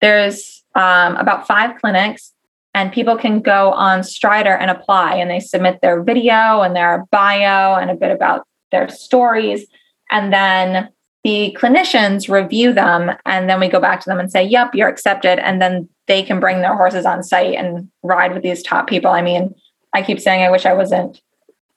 there's 0.00 0.62
um, 0.74 1.16
about 1.16 1.46
five 1.46 1.80
clinics, 1.80 2.32
and 2.74 2.92
people 2.92 3.16
can 3.16 3.40
go 3.40 3.72
on 3.72 4.02
Strider 4.02 4.54
and 4.54 4.70
apply, 4.70 5.16
and 5.16 5.30
they 5.30 5.40
submit 5.40 5.80
their 5.82 6.02
video 6.02 6.62
and 6.62 6.74
their 6.74 7.04
bio 7.10 7.74
and 7.74 7.90
a 7.90 7.94
bit 7.94 8.10
about 8.10 8.46
their 8.70 8.88
stories. 8.88 9.66
And 10.10 10.32
then 10.32 10.88
the 11.24 11.56
clinicians 11.58 12.28
review 12.28 12.72
them 12.72 13.12
and 13.26 13.48
then 13.48 13.60
we 13.60 13.68
go 13.68 13.80
back 13.80 14.00
to 14.00 14.08
them 14.08 14.18
and 14.18 14.30
say, 14.30 14.42
yep, 14.42 14.74
you're 14.74 14.88
accepted. 14.88 15.38
And 15.38 15.62
then 15.62 15.88
they 16.08 16.22
can 16.22 16.40
bring 16.40 16.60
their 16.60 16.76
horses 16.76 17.06
on 17.06 17.22
site 17.22 17.54
and 17.54 17.88
ride 18.02 18.34
with 18.34 18.42
these 18.42 18.62
top 18.62 18.88
people. 18.88 19.10
I 19.10 19.22
mean, 19.22 19.54
I 19.92 20.02
keep 20.02 20.18
saying 20.18 20.42
I 20.42 20.50
wish 20.50 20.66
I 20.66 20.72
wasn't 20.72 21.20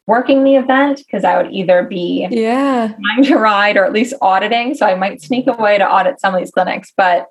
working 0.07 0.43
the 0.43 0.55
event 0.55 0.97
because 0.99 1.23
I 1.23 1.41
would 1.41 1.51
either 1.51 1.83
be 1.83 2.27
yeah 2.29 2.93
trying 3.01 3.23
to 3.25 3.37
ride 3.37 3.77
or 3.77 3.85
at 3.85 3.93
least 3.93 4.13
auditing. 4.21 4.73
So 4.75 4.85
I 4.85 4.95
might 4.95 5.21
sneak 5.21 5.47
away 5.47 5.77
to 5.77 5.89
audit 5.89 6.19
some 6.19 6.33
of 6.33 6.39
these 6.39 6.51
clinics, 6.51 6.91
but 6.95 7.27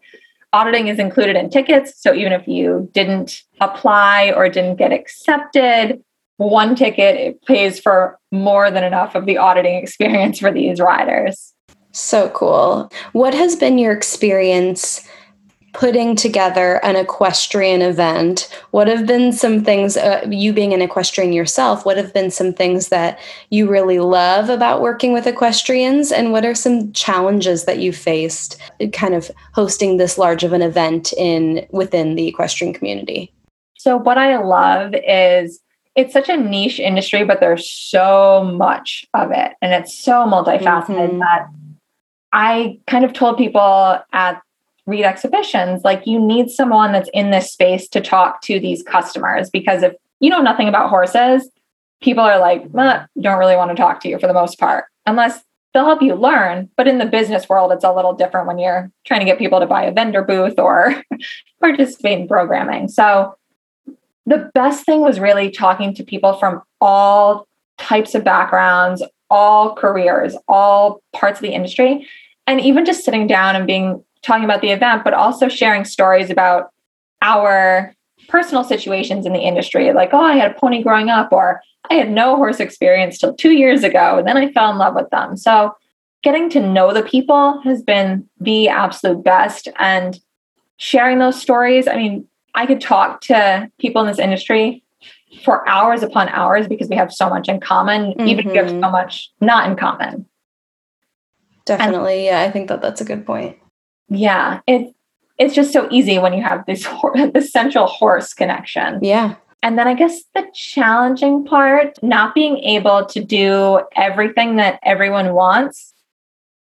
auditing 0.53 0.89
is 0.89 0.99
included 0.99 1.37
in 1.37 1.51
tickets. 1.51 2.01
So 2.01 2.15
even 2.15 2.33
if 2.33 2.47
you 2.47 2.89
didn't 2.93 3.43
apply 3.61 4.33
or 4.35 4.49
didn't 4.49 4.77
get 4.77 4.93
accepted, 4.93 6.03
one 6.37 6.75
ticket 6.75 7.17
it 7.17 7.45
pays 7.45 7.79
for 7.81 8.19
more 8.33 8.71
than 8.71 8.85
enough 8.85 9.15
of 9.15 9.27
the 9.27 9.39
auditing 9.39 9.75
experience 9.83 10.39
for 10.39 10.53
these 10.53 10.81
riders. 10.81 11.53
So 11.93 12.29
cool. 12.31 12.91
What 13.13 13.35
has 13.35 13.55
been 13.55 13.79
your 13.79 13.93
experience 13.93 15.07
putting 15.75 16.17
together 16.17 16.77
an 16.85 16.97
equestrian 16.97 17.83
event? 17.83 18.49
What 18.71 18.89
have 18.89 19.07
been 19.07 19.33
some 19.33 19.65
things, 19.65 19.97
uh, 19.97 20.27
you 20.31 20.53
being 20.53 20.73
an 20.73 20.81
equestrian 20.81 21.33
yourself, 21.33 21.85
what 21.85 21.97
have 21.97 22.15
been 22.15 22.31
some 22.31 22.53
things 22.53 22.89
that 22.89 23.19
you 23.51 23.69
really 23.69 23.99
love 23.99 24.49
about 24.49 24.81
working 24.81 25.13
with 25.13 25.27
equestrians? 25.27 26.11
And 26.11 26.33
what 26.33 26.45
are 26.45 26.55
some 26.55 26.93
challenges 26.93 27.65
that 27.65 27.79
you 27.79 27.93
faced 27.93 28.59
kind 28.93 29.15
of 29.15 29.31
hosting 29.53 29.97
this 29.97 30.17
large 30.17 30.45
of 30.45 30.53
an 30.53 30.63
event 30.63 31.13
in 31.13 31.67
within 31.71 32.15
the 32.15 32.29
equestrian 32.29 32.73
community? 32.73 33.33
So, 33.77 33.99
what 33.99 34.17
I 34.17 34.39
love 34.39 34.95
is 35.07 35.61
it's 35.95 36.13
such 36.13 36.29
a 36.29 36.37
niche 36.37 36.81
industry, 36.81 37.25
but 37.25 37.41
there's 37.41 37.69
so 37.69 38.51
much 38.57 39.05
of 39.15 39.31
it 39.31 39.53
and 39.61 39.73
it's 39.73 39.97
so 39.97 40.25
multifaceted 40.27 41.11
mm-hmm. 41.11 41.19
that 41.19 41.49
I 42.33 42.81
kind 42.89 43.05
of 43.05 43.13
told 43.13 43.39
people 43.39 44.01
at 44.13 44.43
Reed 44.87 45.05
Exhibitions 45.05 45.83
like 45.85 46.07
you 46.07 46.21
need 46.21 46.51
someone 46.51 46.93
that's 46.93 47.11
in 47.15 47.31
this 47.31 47.51
space 47.51 47.89
to 47.89 48.01
talk 48.01 48.43
to 48.43 48.61
these 48.61 48.83
customers 48.83 49.51
because 49.51 49.83
if 49.83 49.95
you 50.21 50.31
know 50.31 50.41
nothing 50.41 50.69
about 50.69 50.91
horses 50.91 51.49
people 52.01 52.23
are 52.23 52.39
like 52.39 52.71
don't 52.73 53.39
really 53.39 53.57
want 53.57 53.71
to 53.71 53.77
talk 53.77 54.01
to 54.01 54.09
you 54.09 54.19
for 54.19 54.27
the 54.27 54.35
most 54.35 54.59
part 54.59 54.85
unless 55.07 55.43
they'll 55.73 55.85
help 55.85 56.03
you 56.03 56.15
learn. 56.15 56.71
But 56.77 56.87
in 56.87 56.99
the 56.99 57.07
business 57.07 57.49
world 57.49 57.73
it's 57.73 57.85
a 57.85 57.93
little 57.93 58.13
different 58.13 58.47
when 58.47 58.59
you're 58.59 58.91
trying 59.05 59.21
to 59.21 59.27
get 59.27 59.39
people 59.39 59.61
to 59.61 59.67
buy 59.67 59.85
a 59.85 59.93
vendor 59.93 60.23
booth 60.23 60.59
or 60.59 61.03
participate 61.61 62.21
in 62.21 62.29
programming. 62.29 62.89
So 62.89 63.35
the 64.27 64.51
best 64.55 64.87
thing 64.87 65.01
was 65.01 65.19
really 65.21 65.51
talking 65.51 65.95
to 65.95 66.05
people 66.05 66.35
from 66.35 66.63
all 66.81 67.47
types 67.79 68.15
of 68.15 68.23
backgrounds 68.23 69.03
all 69.31 69.75
careers 69.75 70.37
all 70.47 71.03
parts 71.13 71.39
of 71.39 71.43
the 71.43 71.53
industry 71.53 72.07
and 72.47 72.61
even 72.61 72.85
just 72.85 73.05
sitting 73.05 73.27
down 73.27 73.57
and 73.57 73.67
being 73.67 74.05
talking 74.25 74.45
about 74.45 74.61
the 74.61 74.71
event, 74.71 75.05
but 75.05 75.15
also 75.15 75.49
sharing 75.49 75.85
stories 75.85 76.31
about 76.31 76.71
our 77.23 77.95
personal 78.29 78.65
situations 78.65 79.27
in 79.27 79.33
the 79.33 79.41
industry. 79.41 79.93
Like, 79.93 80.11
oh, 80.13 80.21
I 80.21 80.37
had 80.37 80.53
a 80.53 80.55
pony 80.55 80.83
growing 80.83 81.11
up, 81.11 81.33
or 81.33 81.61
I 81.91 81.95
had 81.95 82.11
no 82.11 82.37
horse 82.37 82.61
experience 82.61 83.19
till 83.19 83.35
two 83.35 83.53
years 83.53 83.85
ago, 83.85 84.19
and 84.19 84.27
then 84.27 84.37
I 84.37 84.51
fell 84.53 84.71
in 84.71 84.79
love 84.79 84.95
with 84.95 85.11
them. 85.11 85.37
So, 85.37 85.75
getting 86.23 86.49
to 86.51 86.61
know 86.61 86.93
the 86.93 87.03
people 87.03 87.61
has 87.63 87.83
been 87.83 88.27
the 88.41 88.69
absolute 88.69 89.23
best. 89.23 89.69
And 89.79 90.19
sharing 90.79 91.19
those 91.19 91.41
stories, 91.41 91.87
I 91.87 91.97
mean, 91.97 92.27
I 92.55 92.67
could 92.67 92.81
talk 92.81 93.21
to 93.23 93.71
people 93.79 94.01
in 94.01 94.09
this 94.09 94.19
industry 94.19 94.83
for 95.45 95.69
hours 95.69 96.03
upon 96.03 96.29
hours 96.31 96.67
because 96.67 96.89
we 96.89 96.97
have 96.97 97.13
so 97.13 97.29
much 97.29 97.49
in 97.49 97.61
common, 97.61 98.13
mm-hmm. 98.13 98.27
even 98.27 98.47
if 98.47 98.53
we 98.53 98.57
have 98.57 98.71
so 98.71 98.91
much 98.91 99.31
not 99.41 99.69
in 99.69 99.77
common. 99.77 100.27
Definitely. 101.67 102.15
And, 102.15 102.25
yeah, 102.25 102.41
I 102.43 102.51
think 102.51 102.69
that 102.69 102.81
that's 102.81 103.01
a 103.01 103.05
good 103.05 103.27
point. 103.27 103.59
Yeah, 104.09 104.61
it, 104.67 104.95
it's 105.39 105.55
just 105.55 105.73
so 105.73 105.89
easy 105.91 106.19
when 106.19 106.33
you 106.33 106.43
have 106.43 106.65
this, 106.67 106.87
this 107.35 107.51
central 107.53 107.87
horse 107.87 108.33
connection. 108.35 108.99
Yeah. 109.03 109.37
and 109.63 109.79
then 109.79 109.89
I 109.89 109.95
guess 109.95 110.23
the 110.35 110.47
challenging 110.55 111.45
part, 111.45 112.01
not 112.03 112.35
being 112.35 112.59
able 112.59 113.07
to 113.07 113.25
do 113.25 113.81
everything 113.97 114.57
that 114.57 114.79
everyone 114.83 115.33
wants 115.33 115.95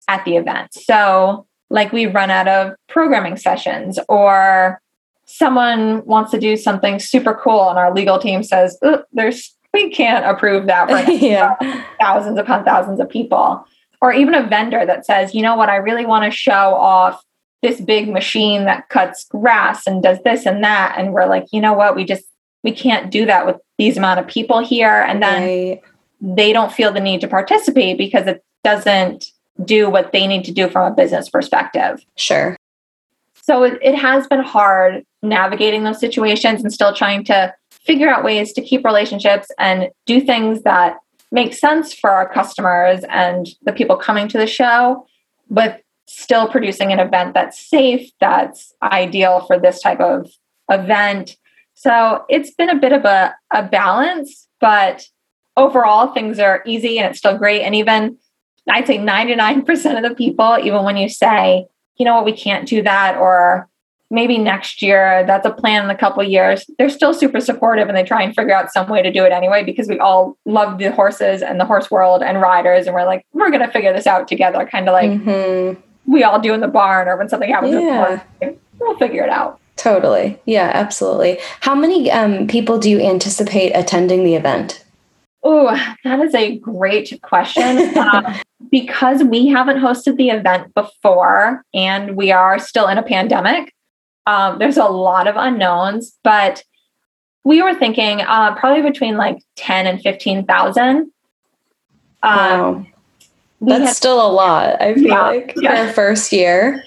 at 0.10 0.26
the 0.26 0.36
event. 0.36 0.74
So, 0.74 1.46
like 1.70 1.94
we 1.94 2.08
run 2.08 2.32
out 2.32 2.48
of 2.48 2.74
programming 2.88 3.38
sessions, 3.38 4.00
or 4.10 4.82
someone 5.26 6.04
wants 6.06 6.32
to 6.32 6.40
do 6.40 6.58
something 6.58 7.00
super 7.00 7.34
cool, 7.36 7.70
and 7.70 7.78
our 7.78 7.94
legal 7.94 8.20
team 8.20 8.44
says, 8.44 8.78
"There's 9.14 9.56
we 9.74 9.92
can't 9.92 10.26
approve 10.26 10.66
that 10.66 10.90
for 10.90 11.12
yeah. 11.26 11.56
thousands 12.02 12.38
upon 12.40 12.66
thousands 12.66 13.00
of 13.00 13.10
people." 13.10 13.66
Or 14.02 14.12
even 14.14 14.34
a 14.34 14.48
vendor 14.48 14.86
that 14.86 15.06
says, 15.06 15.36
"You 15.36 15.44
know 15.44 15.56
what? 15.56 15.70
I 15.70 15.76
really 15.78 16.06
want 16.06 16.26
to 16.26 16.32
show 16.32 16.74
off." 16.74 17.24
This 17.62 17.82
big 17.82 18.10
machine 18.10 18.66
that 18.66 18.90
cuts 18.90 19.26
grass 19.26 19.86
and 19.86 20.02
does 20.02 20.20
this 20.24 20.46
and 20.46 20.64
that. 20.64 20.96
And 20.98 21.14
we're 21.14 21.28
like 21.28 21.46
you 21.52 21.62
know 21.62 21.74
what? 21.74 21.96
We 21.96 22.06
just 22.06 22.26
we 22.64 22.72
can't 22.72 23.12
do 23.12 23.26
that 23.26 23.46
with 23.46 23.58
these 23.78 23.98
amount 23.98 24.20
of 24.20 24.28
people 24.28 24.60
here. 24.60 25.02
And 25.02 25.24
then 25.24 25.42
right. 25.44 25.82
they 26.22 26.54
don't 26.54 26.74
feel 26.74 26.92
the 26.92 27.00
need 27.00 27.22
to 27.22 27.28
participate 27.28 27.98
because 27.98 28.28
it 28.28 28.44
doesn't 28.64 29.26
do 29.64 29.90
what 29.90 30.12
they 30.12 30.28
need 30.28 30.46
to 30.46 30.52
do 30.52 30.70
from 30.70 30.92
a 30.92 30.96
business 30.96 31.30
perspective. 31.30 32.04
Sure. 32.16 32.56
So 33.42 33.64
it, 33.64 33.80
it 33.82 33.96
has 33.96 34.28
been 34.28 34.42
hard 34.42 35.06
navigating 35.22 35.84
those 35.84 36.00
situations 36.00 36.62
and 36.62 36.72
still 36.72 36.94
trying 36.94 37.24
to 37.26 37.54
figure 37.84 38.10
out 38.10 38.24
ways 38.24 38.54
to 38.54 38.62
keep 38.62 38.86
relationships 38.86 39.48
and 39.58 39.90
do 40.06 40.22
things 40.22 40.64
that 40.64 40.98
make 41.32 41.54
sense 41.54 41.94
for 41.94 42.10
our 42.10 42.32
customers 42.32 43.04
and 43.10 43.48
the 43.64 43.74
people 43.74 43.96
coming 43.96 44.28
to 44.28 44.38
the 44.38 44.48
show. 44.48 45.06
But 45.50 45.82
still 46.10 46.48
producing 46.48 46.92
an 46.92 47.00
event 47.00 47.34
that's 47.34 47.60
safe 47.60 48.10
that's 48.20 48.74
ideal 48.82 49.46
for 49.46 49.60
this 49.60 49.82
type 49.82 50.00
of 50.00 50.30
event 50.70 51.38
so 51.80 52.26
it's 52.28 52.52
been 52.52 52.70
a 52.70 52.76
bit 52.76 52.92
of 52.92 53.06
a, 53.06 53.34
a 53.52 53.64
balance, 53.64 54.50
but 54.60 55.08
overall 55.56 56.14
things 56.14 56.38
are 56.38 56.62
easy 56.66 57.00
and 57.00 57.10
it's 57.10 57.20
still 57.20 57.38
great. 57.38 57.62
And 57.62 57.74
even 57.74 58.18
I'd 58.68 58.86
say 58.86 58.98
99% 58.98 59.96
of 59.96 60.04
the 60.04 60.14
people, 60.14 60.58
even 60.62 60.84
when 60.84 60.98
you 60.98 61.08
say, 61.08 61.68
you 61.96 62.04
know 62.04 62.16
what, 62.16 62.26
we 62.26 62.34
can't 62.34 62.68
do 62.68 62.82
that, 62.82 63.16
or 63.16 63.70
maybe 64.12 64.38
next 64.38 64.82
year, 64.82 65.24
that's 65.26 65.46
a 65.46 65.52
plan 65.52 65.86
in 65.86 65.90
a 65.90 65.96
couple 65.96 66.22
years, 66.22 66.70
they're 66.78 66.90
still 66.90 67.14
super 67.14 67.40
supportive 67.40 67.88
and 67.88 67.96
they 67.96 68.04
try 68.04 68.24
and 68.24 68.36
figure 68.36 68.54
out 68.54 68.74
some 68.74 68.90
way 68.90 69.02
to 69.02 69.10
do 69.10 69.24
it 69.24 69.32
anyway 69.32 69.64
because 69.64 69.88
we 69.88 69.98
all 70.00 70.38
love 70.46 70.80
the 70.80 70.92
horses 70.92 71.42
and 71.42 71.62
the 71.62 71.66
horse 71.66 71.90
world 71.90 72.22
and 72.22 72.42
riders. 72.42 72.88
And 72.88 72.94
we're 72.94 73.06
like, 73.06 73.26
we're 73.32 73.52
going 73.52 73.66
to 73.66 73.72
figure 73.72 73.94
this 73.94 74.06
out 74.06 74.28
together, 74.28 74.68
kind 74.70 74.90
of 74.90 74.92
like 74.92 75.12
mm-hmm. 75.12 75.80
We 76.10 76.24
all 76.24 76.40
do 76.40 76.54
in 76.54 76.60
the 76.60 76.68
barn 76.68 77.08
or 77.08 77.16
when 77.18 77.30
something 77.30 77.50
happens 77.50 77.74
yeah. 77.74 78.20
we'll 78.80 78.98
figure 78.98 79.24
it 79.24 79.30
out. 79.30 79.60
Totally. 79.76 80.38
Yeah, 80.46 80.72
absolutely. 80.74 81.40
How 81.62 81.76
many 81.76 82.12
um, 82.12 82.48
people 82.48 82.80
do 82.80 82.90
you 82.90 83.00
anticipate 83.00 83.72
attending 83.72 84.24
the 84.24 84.36
event? 84.36 84.84
Oh, 85.44 85.74
that 86.04 86.20
is 86.20 86.36
a 86.36 86.58
great 86.58 87.18
question. 87.22 87.98
um, 87.98 88.26
because 88.72 89.24
we 89.24 89.48
haven't 89.48 89.78
hosted 89.78 90.18
the 90.18 90.30
event 90.30 90.74
before 90.74 91.64
and 91.74 92.18
we 92.18 92.32
are 92.32 92.60
still 92.60 92.88
in 92.88 92.98
a 92.98 93.04
pandemic, 93.04 93.74
um, 94.26 94.60
there's 94.60 94.78
a 94.78 94.86
lot 94.86 95.28
of 95.28 95.36
unknowns, 95.38 96.18
but 96.24 96.64
we 97.46 97.62
were 97.62 97.74
thinking 97.74 98.22
uh, 98.22 98.56
probably 98.56 98.82
between 98.82 99.16
like 99.16 99.38
10 99.56 99.88
and 99.88 100.02
15,000. 100.02 100.84
Um, 100.92 101.12
wow. 102.22 102.86
That's 103.62 103.86
had, 103.86 103.96
still 103.96 104.26
a 104.26 104.32
lot, 104.32 104.82
I 104.82 104.94
feel 104.94 105.04
yeah, 105.04 105.22
like, 105.22 105.54
yeah. 105.58 105.76
for 105.76 105.88
our 105.88 105.94
first 105.94 106.32
year 106.32 106.84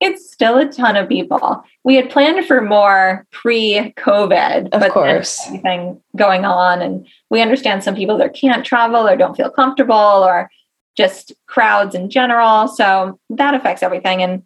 it's 0.00 0.32
still 0.32 0.56
a 0.56 0.66
ton 0.66 0.96
of 0.96 1.08
people. 1.08 1.62
We 1.84 1.94
had 1.94 2.10
planned 2.10 2.46
for 2.46 2.62
more 2.62 3.26
pre-COVID, 3.30 4.70
of 4.72 4.92
course, 4.92 5.46
anything 5.46 6.00
going 6.16 6.44
on, 6.44 6.80
and 6.80 7.06
we 7.28 7.42
understand 7.42 7.84
some 7.84 7.94
people 7.94 8.16
that 8.18 8.34
can't 8.34 8.64
travel 8.64 9.06
or 9.06 9.16
don't 9.16 9.36
feel 9.36 9.50
comfortable 9.50 9.94
or 9.94 10.50
just 10.96 11.32
crowds 11.46 11.94
in 11.94 12.08
general. 12.10 12.66
So 12.66 13.20
that 13.30 13.54
affects 13.54 13.82
everything. 13.82 14.22
And 14.22 14.42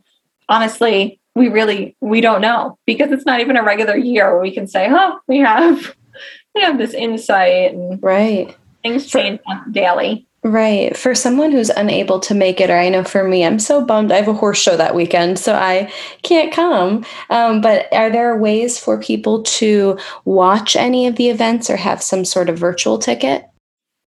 honestly, 0.48 1.20
we 1.37 1.48
really 1.48 1.96
we 2.00 2.20
don't 2.20 2.40
know 2.40 2.79
because 2.85 3.11
it's 3.12 3.27
not 3.27 3.40
even 3.40 3.57
a 3.57 3.62
regular 3.62 3.96
year 3.96 4.33
where 4.33 4.42
we 4.42 4.53
can 4.53 4.66
say, 4.66 4.88
"Oh, 4.90 5.20
we 5.29 5.38
have 5.38 5.94
we 6.55 6.62
have 6.62 6.79
this 6.79 6.94
insight," 6.94 7.74
and 7.74 8.03
right 8.03 8.55
things 8.83 9.07
change 9.07 9.40
daily. 9.70 10.27
Right. 10.44 10.94
For 10.94 11.14
someone 11.14 11.52
who's 11.52 11.70
unable 11.70 12.20
to 12.20 12.35
make 12.35 12.61
it, 12.61 12.68
or 12.68 12.76
I 12.76 12.90
know 12.90 13.02
for 13.02 13.26
me, 13.26 13.46
I'm 13.46 13.59
so 13.59 13.83
bummed. 13.83 14.12
I 14.12 14.16
have 14.16 14.28
a 14.28 14.35
horse 14.35 14.59
show 14.61 14.76
that 14.76 14.94
weekend, 14.94 15.38
so 15.38 15.54
I 15.54 15.90
can't 16.22 16.52
come. 16.52 17.07
Um, 17.30 17.62
but 17.62 17.90
are 17.94 18.11
there 18.11 18.37
ways 18.37 18.78
for 18.78 19.00
people 19.00 19.42
to 19.42 19.98
watch 20.26 20.76
any 20.76 21.07
of 21.07 21.16
the 21.16 21.30
events 21.30 21.70
or 21.70 21.76
have 21.76 22.02
some 22.02 22.26
sort 22.26 22.50
of 22.50 22.59
virtual 22.59 22.98
ticket? 22.98 23.46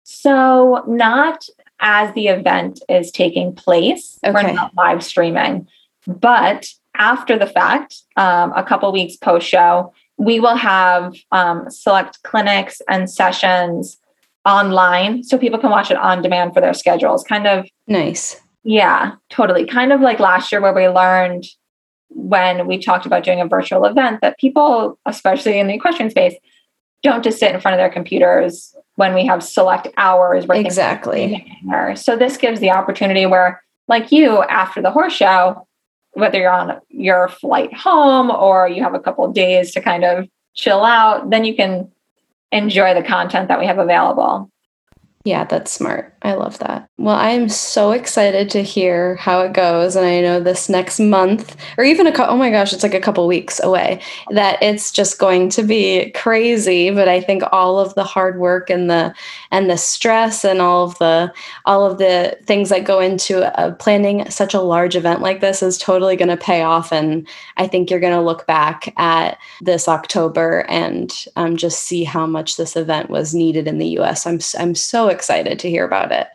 So, 0.04 0.84
not 0.86 1.48
as 1.80 2.14
the 2.14 2.28
event 2.28 2.82
is 2.90 3.10
taking 3.10 3.56
place. 3.56 4.20
Okay. 4.22 4.34
We're 4.34 4.52
not 4.52 4.76
live 4.76 5.06
streaming. 5.06 5.70
But 6.06 6.68
after 6.96 7.40
the 7.40 7.48
fact, 7.48 8.02
um, 8.18 8.52
a 8.54 8.66
couple 8.66 8.92
weeks 8.92 9.16
post 9.16 9.48
show, 9.48 9.94
we 10.18 10.42
will 10.42 10.58
have 10.58 11.16
um, 11.32 11.70
select 11.70 12.22
clinics 12.24 12.82
and 12.90 13.10
sessions 13.10 13.98
online 14.48 15.24
so 15.24 15.38
people 15.38 15.60
can 15.60 15.70
watch 15.70 15.92
it 15.92 15.98
on 15.98 16.22
demand 16.22 16.54
for 16.54 16.62
their 16.62 16.74
schedules. 16.74 17.24
Kind 17.24 17.46
of 17.46 17.68
nice. 17.86 18.42
Yeah, 18.64 19.14
totally. 19.30 19.66
Kind 19.66 19.94
of 19.94 20.02
like 20.02 20.20
last 20.20 20.52
year 20.52 20.62
where 20.62 20.74
we 20.74 20.88
learned 20.88 21.46
when 22.10 22.66
we 22.68 22.78
talked 22.78 23.06
about 23.06 23.24
doing 23.24 23.42
a 23.42 23.46
virtual 23.46 23.86
event 23.86 24.22
that 24.22 24.40
people, 24.40 24.98
especially 25.06 25.60
in 25.60 25.68
the 25.68 25.74
equestrian 25.74 26.10
space, 26.10 26.36
don't 27.04 27.24
just 27.24 27.40
sit 27.40 27.54
in 27.54 27.62
front 27.62 27.76
of 27.76 27.80
their 27.80 27.92
computers 27.92 28.76
when 28.96 29.14
we 29.14 29.26
have 29.26 29.44
select 29.44 29.88
hours 29.98 30.48
where 30.48 30.58
exactly. 30.58 31.46
So 31.96 32.18
this 32.18 32.38
gives 32.38 32.60
the 32.60 32.72
opportunity 32.72 33.26
where, 33.26 33.62
like 33.88 34.12
you, 34.12 34.42
after 34.44 34.82
the 34.82 34.92
horse 34.92 35.14
show, 35.14 35.68
whether 36.14 36.40
you're 36.40 36.52
on 36.52 36.82
your 36.90 37.28
flight 37.28 37.74
home 37.74 38.32
or 38.32 38.68
you 38.68 38.82
have 38.82 38.96
a 38.96 39.00
couple 39.00 39.32
days 39.32 39.72
to 39.74 39.82
kind 39.82 40.04
of 40.04 40.28
chill 40.56 40.84
out, 40.84 41.30
then 41.30 41.46
you 41.46 41.56
can 41.56 41.92
enjoy 42.52 42.94
the 42.94 43.04
content 43.04 43.50
that 43.50 43.60
we 43.60 43.66
have 43.66 43.80
available. 43.80 44.50
Yeah, 45.26 45.44
that's 45.44 45.72
smart. 45.72 46.14
I 46.22 46.34
love 46.36 46.58
that. 46.60 46.88
Well, 46.98 47.16
I 47.16 47.32
am 47.32 47.50
so 47.50 47.92
excited 47.92 48.50
to 48.52 48.64
hear 48.64 49.16
how 49.18 49.42
it 49.42 49.52
goes. 49.52 49.96
And 49.98 50.06
I 50.06 50.22
know 50.22 50.40
this 50.40 50.70
next 50.70 51.00
month, 51.02 51.56
or 51.78 51.84
even 51.84 52.08
a 52.08 52.14
co- 52.14 52.28
oh 52.28 52.38
my 52.38 52.50
gosh, 52.50 52.72
it's 52.72 52.84
like 52.84 52.94
a 52.94 53.00
couple 53.02 53.28
weeks 53.28 53.62
away, 53.62 54.02
that 54.32 54.62
it's 54.64 54.90
just 54.92 55.20
going 55.20 55.50
to 55.50 55.64
be 55.64 56.12
crazy. 56.12 56.92
But 56.92 57.10
I 57.10 57.20
think 57.20 57.44
all 57.52 57.78
of 57.78 57.94
the 57.96 58.06
hard 58.06 58.40
work 58.40 58.70
and 58.70 58.90
the 58.90 59.14
and 59.52 59.70
the 59.70 59.78
stress 59.78 60.46
and 60.46 60.62
all 60.62 60.86
of 60.86 60.98
the 61.00 61.34
all 61.66 61.86
of 61.86 61.98
the 61.98 62.38
things 62.46 62.70
that 62.70 62.86
go 62.86 63.00
into 63.02 63.44
uh, 63.60 63.74
planning 63.76 64.30
such 64.30 64.54
a 64.54 64.62
large 64.62 64.96
event 64.96 65.22
like 65.22 65.42
this 65.42 65.62
is 65.62 65.78
totally 65.78 66.16
going 66.16 66.30
to 66.30 66.38
pay 66.38 66.62
off. 66.62 66.94
And 66.94 67.28
I 67.58 67.68
think 67.68 67.90
you're 67.90 68.00
going 68.00 68.14
to 68.14 68.22
look 68.22 68.48
back 68.48 68.94
at 68.98 69.38
this 69.62 69.90
October 69.90 70.66
and 70.70 71.14
um, 71.36 71.58
just 71.58 71.84
see 71.84 72.06
how 72.06 72.26
much 72.26 72.56
this 72.56 72.78
event 72.78 73.10
was 73.10 73.34
needed 73.36 73.68
in 73.68 73.78
the 73.78 73.90
U.S. 73.90 74.26
I'm 74.26 74.40
I'm 74.58 74.74
so 74.74 75.10
excited 75.18 75.60
to 75.60 75.70
hear 75.70 75.86
about 75.86 76.12
it. 76.12 76.28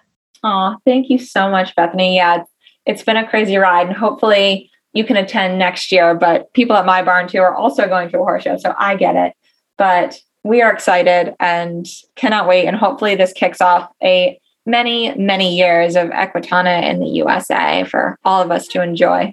Oh, 0.43 0.77
thank 0.85 1.09
you 1.09 1.19
so 1.19 1.49
much, 1.49 1.75
Bethany. 1.77 2.17
Yeah, 2.17 2.45
it's 2.85 3.03
been 3.03 3.17
a 3.17 3.29
crazy 3.29 3.57
ride, 3.57 3.87
and 3.87 3.97
hopefully 3.97 4.71
you 4.93 5.05
can 5.05 5.17
attend 5.17 5.59
next 5.59 5.93
year. 5.93 6.15
But 6.15 6.53
people 6.53 6.77
at 6.77 6.85
my 6.85 7.03
barn 7.03 7.29
too 7.29 7.39
are 7.39 7.55
also 7.55 7.87
going 7.87 8.11
to 8.11 8.19
a 8.19 8.25
horse 8.25 8.43
show, 8.43 8.57
so 8.57 8.75
I 8.77 8.97
get 8.97 9.15
it. 9.15 9.35
But 9.79 10.21
we 10.43 10.61
are 10.63 10.73
excited 10.73 11.35
and 11.39 11.87
cannot 12.17 12.49
wait. 12.49 12.67
And 12.67 12.77
hopefully, 12.77 13.15
this 13.15 13.33
kicks 13.33 13.61
off 13.61 13.89
a 14.03 14.39
many, 14.67 15.15
many 15.15 15.57
years 15.57 15.95
of 15.97 16.09
Equitana 16.09 16.89
in 16.91 16.99
the 16.99 17.09
USA 17.09 17.85
for 17.85 18.19
all 18.25 18.43
of 18.43 18.51
us 18.51 18.67
to 18.69 18.83
enjoy. 18.83 19.33